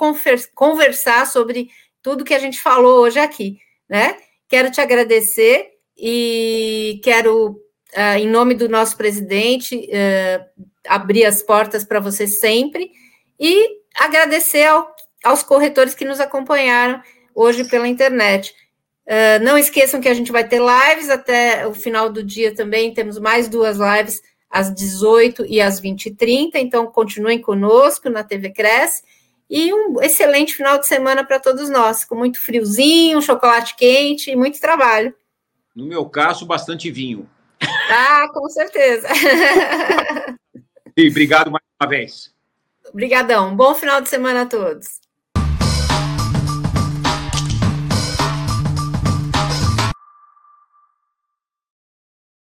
conversar 0.53 1.25
sobre 1.25 1.69
tudo 2.01 2.23
que 2.25 2.33
a 2.33 2.39
gente 2.39 2.59
falou 2.59 2.99
hoje 2.99 3.19
aqui, 3.19 3.57
né? 3.89 4.17
Quero 4.47 4.69
te 4.69 4.81
agradecer 4.81 5.69
e 5.97 6.99
quero, 7.03 7.59
uh, 7.95 8.17
em 8.17 8.27
nome 8.27 8.55
do 8.55 8.69
nosso 8.69 8.97
presidente, 8.97 9.75
uh, 9.75 10.63
abrir 10.87 11.25
as 11.25 11.41
portas 11.41 11.83
para 11.83 11.99
você 11.99 12.27
sempre 12.27 12.91
e 13.39 13.81
agradecer 13.95 14.65
ao, 14.65 14.93
aos 15.23 15.43
corretores 15.43 15.93
que 15.93 16.05
nos 16.05 16.19
acompanharam 16.19 17.01
hoje 17.33 17.63
pela 17.65 17.87
internet. 17.87 18.53
Uh, 19.05 19.43
não 19.43 19.57
esqueçam 19.57 19.99
que 19.99 20.09
a 20.09 20.13
gente 20.13 20.31
vai 20.31 20.47
ter 20.47 20.59
lives 20.59 21.09
até 21.09 21.67
o 21.67 21.73
final 21.73 22.09
do 22.09 22.23
dia 22.23 22.53
também, 22.53 22.93
temos 22.93 23.19
mais 23.19 23.47
duas 23.47 23.77
lives 23.77 24.21
às 24.49 24.73
18 24.73 25.45
e 25.45 25.61
às 25.61 25.81
20h30, 25.81 26.51
então 26.55 26.85
continuem 26.87 27.39
conosco 27.39 28.09
na 28.09 28.23
TV 28.23 28.51
Cresce 28.51 29.03
e 29.49 29.73
um 29.73 30.01
excelente 30.01 30.55
final 30.55 30.77
de 30.77 30.87
semana 30.87 31.25
para 31.25 31.39
todos 31.39 31.69
nós, 31.69 32.05
com 32.05 32.15
muito 32.15 32.41
friozinho, 32.41 33.21
chocolate 33.21 33.75
quente 33.75 34.31
e 34.31 34.35
muito 34.35 34.61
trabalho. 34.61 35.13
No 35.75 35.85
meu 35.85 36.05
caso, 36.05 36.45
bastante 36.45 36.89
vinho. 36.89 37.29
Ah, 37.93 38.27
com 38.33 38.47
certeza. 38.49 39.07
E 40.95 41.09
obrigado 41.09 41.51
mais 41.51 41.63
uma 41.81 41.89
vez. 41.89 42.33
Obrigadão. 42.89 43.55
Bom 43.55 43.73
final 43.73 44.01
de 44.01 44.09
semana 44.09 44.43
a 44.43 44.45
todos. 44.45 45.00